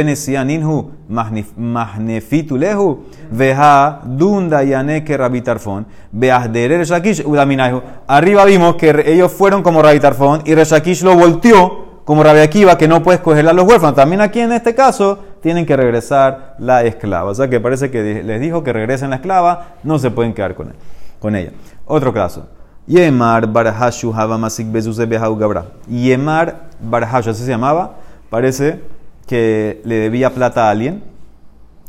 Magnefitulehu, 1.57 3.05
Veja, 3.31 4.01
Dunda 4.05 4.65
Yaneke 4.65 5.17
Rabbi 5.17 5.41
Tarfón, 5.41 5.87
Beahderer 6.11 6.85
Shakish, 6.85 7.25
Udaminaihu. 7.25 7.81
Arriba 8.07 8.45
vimos 8.45 8.75
que 8.75 9.05
ellos 9.07 9.31
fueron 9.33 9.63
como 9.63 9.81
Rabbi 9.81 10.01
Tarfón 10.01 10.43
y 10.45 10.55
Reshakish 10.55 11.03
lo 11.03 11.15
volteó 11.15 12.03
como 12.05 12.25
Rabbi 12.25 12.41
Akiva, 12.41 12.77
que 12.77 12.89
no 12.89 13.05
puedes 13.05 13.21
cogerle 13.21 13.51
a 13.51 13.55
los 13.55 13.65
huérfanos. 13.67 13.95
También 13.95 14.21
aquí 14.21 14.41
en 14.41 14.51
este 14.51 14.75
caso 14.75 15.21
tienen 15.41 15.65
que 15.65 15.77
regresar 15.77 16.57
la 16.59 16.83
esclava. 16.83 17.31
O 17.31 17.35
sea 17.35 17.49
que 17.49 17.61
parece 17.61 17.91
que 17.93 18.25
les 18.25 18.41
dijo 18.41 18.65
que 18.65 18.73
regresen 18.73 19.11
la 19.11 19.17
esclava, 19.17 19.77
no 19.85 19.99
se 20.01 20.11
pueden 20.11 20.35
quedar 20.35 20.57
con, 20.57 20.71
él, 20.71 20.75
con 21.21 21.37
ella. 21.37 21.53
Otro 21.87 22.13
caso. 22.13 22.49
Yemar 22.87 23.47
Barhashu 23.47 24.13
Havamasik 24.13 24.73
Bezuse 24.73 25.07
Behau 25.07 25.37
Gabra. 25.37 25.67
Yemar 25.89 26.71
Barhashu, 26.81 27.31
así 27.31 27.45
se 27.45 27.51
llamaba. 27.51 27.97
Parece 28.31 28.81
que 29.27 29.81
le 29.85 29.97
debía 29.97 30.35
plata 30.35 30.67
a 30.67 30.71
alguien 30.71 31.05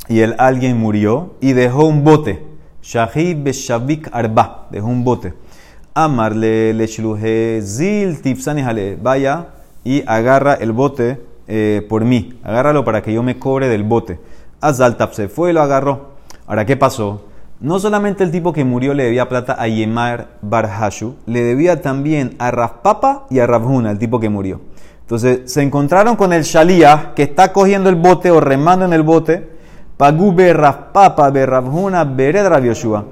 y 0.08 0.20
el 0.20 0.36
alguien 0.38 0.78
murió 0.78 1.34
y 1.40 1.52
dejó 1.54 1.86
un 1.86 2.04
bote. 2.04 2.44
Shahid 2.82 3.42
Beshavik 3.42 4.08
Arba, 4.12 4.68
dejó 4.70 4.86
un 4.86 5.02
bote. 5.02 5.34
Amarle 5.94 6.72
le 6.72 6.86
zil 6.86 8.22
tipsani 8.22 8.62
jale. 8.62 8.96
Vaya 9.00 9.48
y 9.84 10.04
agarra 10.06 10.54
el 10.54 10.72
bote 10.72 11.20
eh, 11.48 11.84
por 11.88 12.04
mí. 12.04 12.38
Agárralo 12.44 12.84
para 12.84 13.02
que 13.02 13.12
yo 13.12 13.22
me 13.22 13.38
cobre 13.38 13.68
del 13.68 13.82
bote. 13.82 14.20
Azal 14.60 14.96
se 15.12 15.28
fue 15.28 15.50
y 15.50 15.52
lo 15.52 15.62
agarró. 15.62 16.12
Ahora, 16.46 16.64
¿qué 16.64 16.76
pasó? 16.76 17.24
No 17.62 17.78
solamente 17.78 18.24
el 18.24 18.32
tipo 18.32 18.52
que 18.52 18.64
murió 18.64 18.92
le 18.92 19.04
debía 19.04 19.28
plata 19.28 19.54
a 19.56 19.68
Yemar 19.68 20.30
Barhashu, 20.42 21.14
le 21.26 21.44
debía 21.44 21.80
también 21.80 22.34
a 22.40 22.50
Rafpapa 22.50 23.26
y 23.30 23.38
a 23.38 23.46
Ravhuna, 23.46 23.92
el 23.92 24.00
tipo 24.00 24.18
que 24.18 24.28
murió. 24.28 24.60
Entonces 25.02 25.42
se 25.44 25.62
encontraron 25.62 26.16
con 26.16 26.32
el 26.32 26.42
Shalía 26.42 27.12
que 27.14 27.22
está 27.22 27.52
cogiendo 27.52 27.88
el 27.88 27.94
bote 27.94 28.32
o 28.32 28.40
remando 28.40 28.84
en 28.84 28.92
el 28.92 29.04
bote. 29.04 29.48
Pagube 29.96 30.52
Rafpapa 30.52 31.30
be 31.30 31.46
Ravhuna 31.46 32.02
bered 32.02 32.64
Yoshua. 32.64 33.04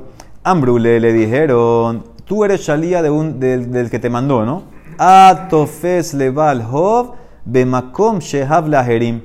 Ambrule 0.42 0.98
le 0.98 1.12
dijeron, 1.12 2.02
tú 2.24 2.44
eres 2.44 2.62
Shalía 2.62 3.02
del, 3.02 3.88
que 3.88 4.00
te 4.00 4.10
mandó, 4.10 4.44
¿no? 4.44 4.64
Atofes 4.98 6.12
leval 6.12 6.66
hov 6.68 7.12
bemakom 7.44 8.18
shehav 8.18 8.66
laherim. 8.66 9.22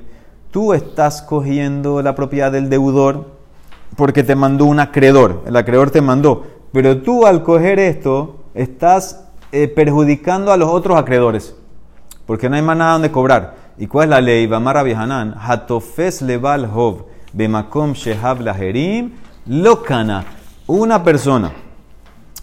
Tú 0.52 0.72
estás 0.74 1.24
cogiendo 1.24 2.04
la 2.04 2.14
propiedad 2.14 2.52
del 2.52 2.70
deudor 2.70 3.35
porque 3.96 4.24
te 4.24 4.36
mandó 4.36 4.66
un 4.66 4.80
acreedor, 4.80 5.44
el 5.48 5.56
acreedor 5.56 5.92
te 5.92 6.02
mandó. 6.02 6.46
Pero 6.72 7.02
tú 7.02 7.26
al 7.26 7.44
coger 7.44 7.80
esto 7.80 8.44
estás 8.54 9.26
eh, 9.52 9.68
perjudicando 9.68 10.52
a 10.52 10.58
los 10.58 10.70
otros 10.70 10.98
acreedores, 10.98 11.56
porque 12.26 12.50
no 12.50 12.56
hay 12.56 12.62
más 12.62 12.78
nada 12.78 12.94
donde 12.94 13.12
cobrar. 13.12 13.56
¿Y 13.78 13.88
cuál 13.88 14.06
es 14.06 14.10
la 14.10 14.22
ley? 14.22 14.48
Bamara 14.48 14.84
Bihanan, 14.84 15.36
Hatofes 15.38 16.22
leval 16.22 16.70
hov, 16.74 17.06
bemakom 17.34 17.94
shehav 17.94 18.42
laherim, 18.42 19.12
lokana. 19.46 20.26
Una 20.68 21.04
persona 21.04 21.52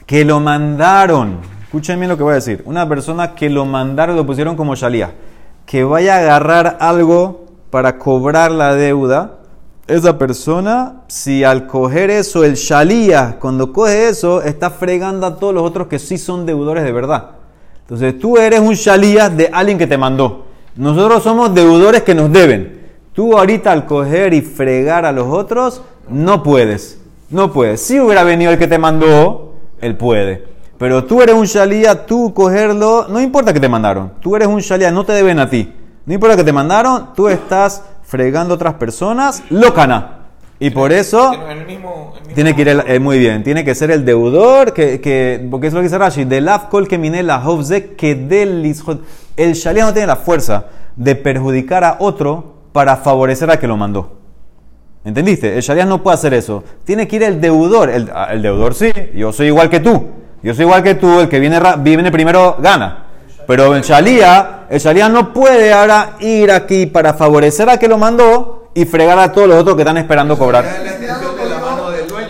que 0.06 0.24
lo 0.24 0.40
mandaron, 0.40 1.38
escuchen 1.62 1.98
bien 1.98 2.10
lo 2.10 2.16
que 2.16 2.22
voy 2.22 2.32
a 2.32 2.36
decir, 2.36 2.62
una 2.66 2.88
persona 2.88 3.34
que 3.34 3.50
lo 3.50 3.64
mandaron, 3.64 4.14
lo 4.16 4.26
pusieron 4.26 4.56
como 4.56 4.74
shalía, 4.74 5.12
que 5.66 5.84
vaya 5.84 6.16
a 6.16 6.18
agarrar 6.18 6.76
algo 6.80 7.46
para 7.70 7.98
cobrar 7.98 8.50
la 8.50 8.74
deuda, 8.74 9.38
esa 9.92 10.16
persona, 10.16 11.02
si 11.08 11.44
al 11.44 11.66
coger 11.66 12.10
eso, 12.10 12.44
el 12.44 12.54
shalía, 12.54 13.36
cuando 13.38 13.72
coge 13.72 14.08
eso, 14.08 14.42
está 14.42 14.70
fregando 14.70 15.26
a 15.26 15.36
todos 15.36 15.54
los 15.54 15.62
otros 15.62 15.86
que 15.88 15.98
sí 15.98 16.18
son 16.18 16.46
deudores 16.46 16.84
de 16.84 16.92
verdad. 16.92 17.30
Entonces 17.82 18.18
tú 18.18 18.38
eres 18.38 18.60
un 18.60 18.74
shalía 18.74 19.28
de 19.28 19.50
alguien 19.52 19.76
que 19.76 19.86
te 19.86 19.98
mandó. 19.98 20.46
Nosotros 20.76 21.22
somos 21.22 21.54
deudores 21.54 22.02
que 22.02 22.14
nos 22.14 22.32
deben. 22.32 22.80
Tú 23.12 23.36
ahorita 23.36 23.70
al 23.70 23.84
coger 23.84 24.32
y 24.32 24.40
fregar 24.40 25.04
a 25.04 25.12
los 25.12 25.28
otros, 25.28 25.82
no 26.08 26.42
puedes. 26.42 26.98
No 27.28 27.52
puedes. 27.52 27.82
Si 27.82 28.00
hubiera 28.00 28.24
venido 28.24 28.50
el 28.50 28.58
que 28.58 28.68
te 28.68 28.78
mandó, 28.78 29.52
él 29.80 29.96
puede. 29.96 30.44
Pero 30.78 31.04
tú 31.04 31.20
eres 31.20 31.34
un 31.34 31.44
shalía, 31.44 32.06
tú 32.06 32.32
cogerlo, 32.32 33.08
no 33.08 33.20
importa 33.20 33.52
que 33.52 33.60
te 33.60 33.68
mandaron. 33.68 34.12
Tú 34.20 34.36
eres 34.36 34.48
un 34.48 34.60
shalía, 34.60 34.90
no 34.90 35.04
te 35.04 35.12
deben 35.12 35.38
a 35.38 35.50
ti. 35.50 35.70
No 36.06 36.14
importa 36.14 36.36
que 36.36 36.44
te 36.44 36.52
mandaron, 36.52 37.10
tú 37.14 37.28
estás 37.28 37.82
fregando 38.12 38.52
a 38.52 38.56
otras 38.56 38.74
personas, 38.74 39.42
locana. 39.48 40.18
Y 40.60 40.68
por 40.68 40.92
eso 40.92 41.30
Tiene 41.30 41.52
el 41.60 41.66
mismo, 41.66 42.12
el 42.14 42.20
mismo- 42.20 42.34
tiene 42.34 42.54
que 42.54 42.60
ir 42.60 42.68
el- 42.68 42.84
eh, 42.86 43.00
muy 43.00 43.18
bien, 43.18 43.42
tiene 43.42 43.64
que 43.64 43.74
ser 43.74 43.90
el 43.90 44.04
deudor, 44.04 44.74
que, 44.74 45.00
que, 45.00 45.48
porque 45.50 45.68
es 45.68 45.72
lo 45.72 45.80
que 45.80 45.84
dice 45.84 45.96
Rashi, 45.96 46.24
del 46.24 46.46
afkol 46.46 46.86
que 46.86 46.98
mine 46.98 47.22
la 47.22 47.42
que 47.96 48.14
del. 48.14 48.74
El 49.38 49.52
shalía 49.54 49.86
no 49.86 49.92
tiene 49.94 50.06
la 50.08 50.16
fuerza 50.16 50.66
de 50.94 51.16
perjudicar 51.16 51.84
a 51.84 51.96
otro 52.00 52.52
para 52.72 52.96
favorecer 52.98 53.50
a 53.50 53.58
que 53.58 53.66
lo 53.66 53.78
mandó. 53.78 54.18
¿Entendiste? 55.04 55.56
El 55.56 55.62
Sharia 55.62 55.84
no 55.86 56.02
puede 56.02 56.14
hacer 56.14 56.32
eso. 56.34 56.62
Tiene 56.84 57.08
que 57.08 57.16
ir 57.16 57.22
el 57.24 57.40
deudor. 57.40 57.90
El, 57.90 58.08
ah, 58.14 58.28
el 58.30 58.40
deudor 58.42 58.74
sí, 58.74 58.92
yo 59.16 59.32
soy 59.32 59.46
igual 59.48 59.68
que 59.70 59.80
tú. 59.80 60.10
Yo 60.44 60.54
soy 60.54 60.64
igual 60.66 60.82
que 60.84 60.94
tú, 60.94 61.18
el 61.20 61.28
que 61.28 61.40
viene, 61.40 61.58
viene 61.78 62.12
primero 62.12 62.56
gana. 62.60 63.06
Pero 63.48 63.74
el 63.74 63.82
Shalía, 63.82 64.61
el 64.72 64.80
Shalía 64.80 65.08
no 65.08 65.32
puede 65.34 65.72
ahora 65.72 66.16
ir 66.20 66.50
aquí 66.50 66.86
para 66.86 67.12
favorecer 67.14 67.68
a 67.68 67.76
que 67.78 67.88
lo 67.88 67.98
mandó 67.98 68.70
y 68.74 68.86
fregar 68.86 69.18
a 69.18 69.30
todos 69.30 69.46
los 69.48 69.58
otros 69.58 69.76
que 69.76 69.82
están 69.82 69.98
esperando 69.98 70.38
cobrar. 70.38 70.64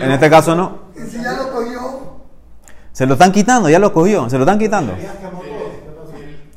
En 0.01 0.11
este 0.11 0.29
caso 0.29 0.53
no. 0.53 0.79
Y 0.95 1.09
si 1.09 1.21
ya 1.23 1.31
lo 1.33 1.49
cogió, 1.51 1.81
Se 2.91 3.05
lo 3.05 3.13
están 3.13 3.31
quitando, 3.31 3.69
ya 3.69 3.79
lo 3.79 3.93
cogió, 3.93 4.29
se 4.29 4.37
lo 4.37 4.43
están 4.43 4.59
quitando. 4.59 4.93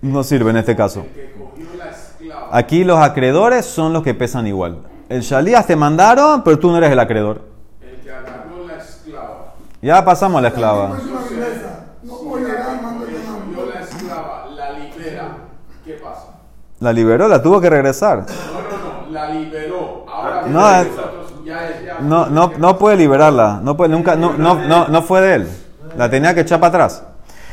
No 0.03 0.25
sirve 0.25 0.51
en 0.51 0.57
este 0.57 0.75
caso. 0.75 1.07
Aquí 2.51 2.83
los 2.85 2.99
acreedores 2.99 3.65
son 3.65 3.93
los 3.93 4.03
que 4.03 4.13
pesan 4.15 4.47
igual. 4.47 4.79
El 5.09 5.21
Shalías 5.21 5.67
te 5.67 5.77
mandaron, 5.77 6.43
pero 6.43 6.59
tú 6.59 6.71
no 6.71 6.79
eres 6.79 6.91
el 6.91 6.99
acreedor. 6.99 7.43
El 7.81 8.01
que 8.01 8.11
agarró 8.11 8.67
la 8.67 8.77
esclava, 8.77 9.55
Ya 9.81 10.05
pasamos 10.05 10.39
a 10.39 10.43
la 10.43 10.49
esclava. 10.49 10.97
es 10.99 11.05
una 11.05 11.21
violeza. 11.29 11.85
No 12.03 12.17
puedo 12.19 12.45
llegar, 12.45 12.83
mando 12.83 13.07
el 13.07 13.13
llamado. 13.13 13.39
cogió 13.55 13.73
la 13.73 13.81
esclava, 13.81 14.47
la 14.55 14.71
libera, 14.73 15.37
¿qué 15.85 15.93
pasa? 15.95 16.27
La 16.81 16.93
liberó, 16.93 17.29
la 17.29 17.43
tuvo 17.43 17.61
que 17.61 17.71
regresar. 17.71 18.19
No, 18.19 18.25
no, 18.25 19.07
no, 19.07 19.13
la 19.13 19.31
liberó. 19.31 20.05
Ahora 20.09 20.47
No, 20.47 20.83
eh, 20.83 20.91
ya 21.45 21.69
es 21.69 21.85
ya. 21.85 21.99
No, 22.01 22.27
no, 22.27 22.53
no 22.59 22.79
puede 22.79 22.97
liberarla. 22.97 23.61
No, 23.63 23.77
puede, 23.77 23.91
nunca, 23.91 24.17
no, 24.17 24.35
no, 24.35 24.57
no, 24.67 24.89
no 24.89 25.03
fue 25.03 25.21
de 25.23 25.35
él. 25.35 25.49
La 25.97 26.11
tenía 26.11 26.35
que 26.35 26.41
echar 26.43 26.61
para 26.61 26.69
atrás. 26.69 27.03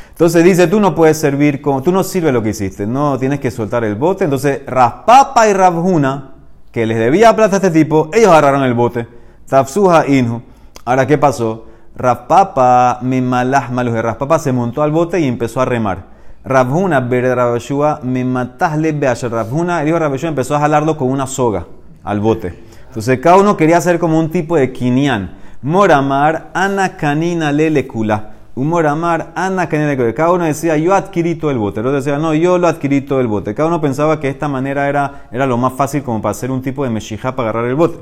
Entonces 0.09 0.43
dice, 0.43 0.67
tú 0.67 0.79
no 0.79 0.93
puedes 0.93 1.17
servir 1.17 1.61
como, 1.61 1.81
tú 1.81 1.91
no 1.91 2.03
sirves 2.03 2.33
lo 2.33 2.43
que 2.43 2.49
hiciste, 2.49 2.85
no 2.85 3.17
tienes 3.17 3.39
que 3.39 3.49
soltar 3.49 3.83
el 3.83 3.95
bote. 3.95 4.25
Entonces 4.25 4.61
Raspapa 4.67 5.47
y 5.47 5.53
Rabjuna, 5.53 6.33
que 6.71 6.85
les 6.85 6.99
debía 6.99 7.35
plata 7.35 7.55
a 7.55 7.57
este 7.57 7.71
tipo, 7.71 8.09
ellos 8.13 8.29
agarraron 8.29 8.63
el 8.63 8.73
bote. 8.73 9.07
Tafsuja 9.47 10.05
Inhu. 10.07 10.41
Ahora, 10.85 11.07
¿qué 11.07 11.17
pasó? 11.17 11.65
Raspapa, 11.95 12.99
mi 13.01 13.21
malas 13.21 13.71
malos 13.71 13.93
de 13.93 14.01
Raspapa 14.01 14.37
se 14.37 14.51
montó 14.51 14.83
al 14.83 14.91
bote 14.91 15.19
y 15.19 15.27
empezó 15.27 15.61
a 15.61 15.65
remar. 15.65 16.12
Rabjuna, 16.45 16.99
ver 16.99 17.23
Rabashua, 17.35 18.01
me 18.03 18.25
matasle 18.25 18.89
el 18.89 18.97
hijo 18.97 19.93
de 19.93 19.99
Rabashua 19.99 20.27
empezó 20.27 20.55
a 20.55 20.59
jalarlo 20.59 20.97
con 20.97 21.09
una 21.09 21.25
soga 21.25 21.65
al 22.03 22.19
bote. 22.19 22.59
Entonces 22.87 23.19
cada 23.19 23.37
uno 23.37 23.55
quería 23.55 23.77
hacer 23.77 23.97
como 23.97 24.19
un 24.19 24.29
tipo 24.29 24.57
de 24.57 24.73
quinián. 24.73 25.37
Moramar, 25.61 26.49
ana 26.53 26.97
canina 26.97 27.53
lelecula. 27.53 28.31
Un 28.55 28.67
moramar, 28.67 29.31
ana 29.35 29.69
canina 29.69 29.87
lelecula. 29.87 30.13
Cada 30.13 30.33
uno 30.33 30.43
decía, 30.43 30.75
yo 30.75 30.93
adquirí 30.93 31.35
todo 31.35 31.49
el 31.49 31.57
bote. 31.57 31.79
El 31.79 31.85
otro 31.85 31.95
decía, 31.95 32.17
no, 32.17 32.33
yo 32.33 32.57
lo 32.57 32.67
adquirí 32.67 32.99
todo 32.99 33.21
el 33.21 33.27
bote. 33.27 33.55
Cada 33.55 33.69
uno 33.69 33.79
pensaba 33.79 34.19
que 34.19 34.27
esta 34.27 34.49
manera 34.49 34.89
era, 34.89 35.27
era 35.31 35.47
lo 35.47 35.57
más 35.57 35.71
fácil 35.73 36.03
como 36.03 36.21
para 36.21 36.31
hacer 36.31 36.51
un 36.51 36.61
tipo 36.61 36.83
de 36.83 36.89
meshijá 36.89 37.37
para 37.37 37.51
agarrar 37.51 37.69
el 37.69 37.75
bote. 37.75 37.99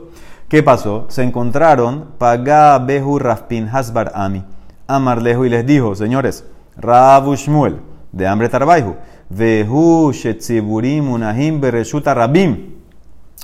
¿Qué 0.49 0.63
pasó? 0.63 1.05
Se 1.09 1.21
encontraron, 1.21 2.07
pagá 2.17 2.79
behu 2.79 3.19
raspin 3.19 3.69
hasbar 3.71 4.11
ami. 4.15 4.43
Amarlejo 4.87 5.45
y 5.45 5.49
les 5.49 5.63
dijo, 5.63 5.95
señores, 5.95 6.43
Rabu 6.75 7.35
Shmuel, 7.35 7.90
de 8.11 8.27
hambre 8.27 8.49
tarbaihu, 8.49 8.95
vehu 9.29 10.11
shetziburim 10.11 11.11
unahim 11.11 11.61
bereshuta 11.61 12.13
rabim. 12.13 12.81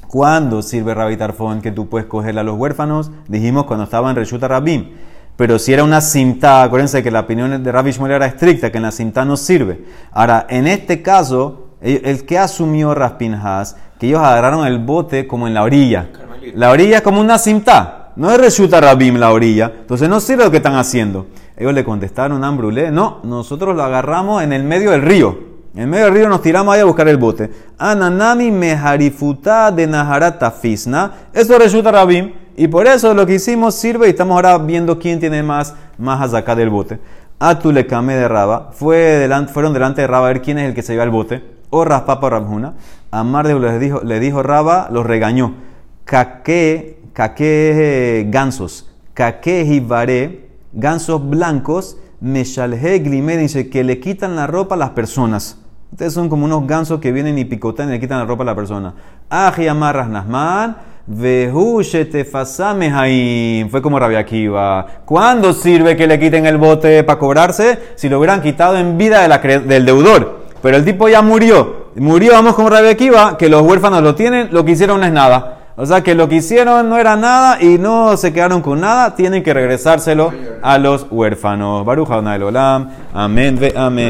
¿Cuándo 0.07 0.61
sirve 0.61 0.93
Rabbi 0.93 1.17
Tarfón 1.17 1.61
que 1.61 1.71
tú 1.71 1.89
puedes 1.89 2.07
cogerle 2.07 2.39
a 2.39 2.43
los 2.43 2.57
huérfanos? 2.57 3.11
Dijimos 3.27 3.65
cuando 3.65 3.83
estaba 3.83 4.09
en 4.09 4.15
Reshuta 4.15 4.47
Rabim. 4.47 4.91
Pero 5.35 5.59
si 5.59 5.73
era 5.73 5.83
una 5.83 5.99
cinta, 5.99 6.63
acuérdense 6.63 7.03
que 7.03 7.11
la 7.11 7.21
opinión 7.21 7.61
de 7.61 7.71
Rabbi 7.71 7.91
Shmuel 7.91 8.13
era 8.13 8.25
estricta, 8.25 8.71
que 8.71 8.77
en 8.77 8.83
la 8.83 8.91
cinta 8.91 9.25
no 9.25 9.35
sirve. 9.35 9.83
Ahora, 10.11 10.47
en 10.49 10.65
este 10.65 11.01
caso, 11.01 11.71
el, 11.81 12.01
el 12.05 12.25
que 12.25 12.39
asumió 12.39 12.95
Raspinhas, 12.95 13.75
que 13.99 14.07
ellos 14.07 14.19
agarraron 14.19 14.65
el 14.65 14.79
bote 14.79 15.27
como 15.27 15.47
en 15.47 15.53
la 15.53 15.63
orilla. 15.63 16.09
Carmelita. 16.11 16.57
La 16.57 16.71
orilla 16.71 16.97
es 16.97 17.01
como 17.03 17.19
una 17.19 17.37
cinta, 17.37 17.96
no 18.17 18.31
es 18.31 18.37
Reshuta 18.39 18.81
Rabim 18.81 19.15
la 19.15 19.31
orilla. 19.31 19.71
Entonces 19.79 20.09
no 20.09 20.19
sirve 20.19 20.43
lo 20.43 20.51
que 20.51 20.57
están 20.57 20.75
haciendo. 20.75 21.27
Ellos 21.55 21.73
le 21.73 21.83
contestaron 21.83 22.43
Ambrulé, 22.43 22.91
no, 22.91 23.19
nosotros 23.23 23.75
lo 23.75 23.83
agarramos 23.83 24.43
en 24.43 24.53
el 24.53 24.63
medio 24.63 24.91
del 24.91 25.03
río. 25.03 25.37
En 25.75 25.89
medio 25.89 26.05
del 26.05 26.13
río 26.15 26.29
nos 26.29 26.41
tiramos 26.41 26.73
ahí 26.73 26.81
a 26.81 26.85
buscar 26.85 27.07
el 27.07 27.17
bote. 27.17 27.51
Ananami 27.77 28.51
meharifuta 28.51 29.71
de 29.71 29.85
Naharata 29.85 30.49
Fisna. 30.49 31.11
Eso 31.31 31.57
resulta 31.59 31.91
Rabim. 31.91 32.33
Y 32.55 32.67
por 32.67 32.87
eso 32.87 33.13
lo 33.13 33.27
que 33.27 33.35
hicimos 33.35 33.75
sirve 33.75 34.07
y 34.07 34.09
estamos 34.09 34.33
ahora 34.35 34.57
viendo 34.57 34.97
quién 34.97 35.19
tiene 35.19 35.43
más, 35.43 35.75
más 35.99 36.33
acá 36.33 36.55
del 36.55 36.71
bote. 36.71 36.99
Atulekame 37.37 38.15
de 38.15 38.27
Raba. 38.27 38.71
Fue 38.73 38.97
delante, 38.97 39.53
fueron 39.53 39.73
delante 39.73 40.01
de 40.01 40.07
Raba 40.07 40.25
a 40.25 40.33
ver 40.33 40.41
quién 40.41 40.57
es 40.57 40.67
el 40.69 40.73
que 40.73 40.81
se 40.81 40.93
lleva 40.93 41.03
el 41.03 41.11
bote. 41.11 41.43
O 41.69 41.85
Raspapa 41.85 42.25
o 42.25 42.29
Rabjuna. 42.31 42.73
Amar 43.11 43.47
de 43.47 43.59
le 43.59 43.77
dijo, 43.77 44.01
le 44.03 44.19
dijo 44.19 44.41
Raba, 44.41 44.89
los 44.91 45.05
regañó. 45.05 45.53
Caque, 46.03 46.96
caque 47.17 48.27
gansos. 48.29 48.87
Caque 49.15 49.65
jibaré, 49.65 50.51
gansos 50.71 51.27
blancos. 51.27 51.97
Meshalhe 52.19 52.99
glime 52.99 53.37
dice 53.37 53.71
que 53.71 53.83
le 53.83 53.99
quitan 53.99 54.35
la 54.35 54.45
ropa 54.45 54.75
a 54.75 54.77
las 54.77 54.91
personas. 54.91 55.57
Ustedes 55.91 56.13
son 56.13 56.29
como 56.29 56.45
unos 56.45 56.67
gansos 56.67 56.99
que 56.99 57.11
vienen 57.11 57.39
y 57.39 57.45
picotean 57.45 57.89
y 57.89 57.93
le 57.93 57.99
quitan 57.99 58.19
la 58.19 58.25
ropa 58.25 58.43
a 58.43 58.45
la 58.45 58.55
persona. 58.55 58.93
Aji 59.31 59.67
amarras 59.67 60.09
nasman. 60.09 60.77
Fue 63.71 63.81
como 63.81 63.97
Rabia 63.97 64.19
Akiva. 64.19 64.85
¿Cuándo 65.03 65.53
sirve 65.53 65.97
que 65.97 66.05
le 66.05 66.19
quiten 66.19 66.45
el 66.45 66.59
bote 66.59 67.03
para 67.03 67.17
cobrarse? 67.17 67.79
Si 67.95 68.09
lo 68.09 68.19
hubieran 68.19 68.43
quitado 68.43 68.77
en 68.77 68.95
vida 68.95 69.27
del 69.27 69.85
deudor. 69.87 70.45
Pero 70.61 70.77
el 70.77 70.85
tipo 70.85 71.09
ya 71.09 71.23
murió. 71.23 71.87
Murió, 71.95 72.33
vamos 72.33 72.53
con 72.53 72.69
Rabia 72.69 72.91
Akiva, 72.91 73.39
que 73.39 73.49
los 73.49 73.63
huérfanos 73.63 74.03
lo 74.03 74.13
tienen, 74.13 74.49
lo 74.51 74.63
que 74.63 74.73
hicieron 74.73 74.99
no 74.99 75.07
es 75.07 75.11
nada. 75.11 75.56
O 75.79 75.85
sea 75.85 76.01
que 76.01 76.15
lo 76.15 76.27
que 76.27 76.37
hicieron 76.37 76.89
no 76.89 76.97
era 76.97 77.15
nada 77.15 77.61
y 77.61 77.77
no 77.77 78.17
se 78.17 78.33
quedaron 78.33 78.63
con 78.63 78.81
nada, 78.81 79.13
tienen 79.13 79.43
que 79.43 79.53
regresárselo 79.53 80.33
a 80.63 80.79
los 80.79 81.05
huérfanos. 81.07 81.87
Adonai 81.87 82.41
Olam. 82.41 82.89
Amén 83.13 83.57
ve 83.59 83.73
amén. 83.77 84.05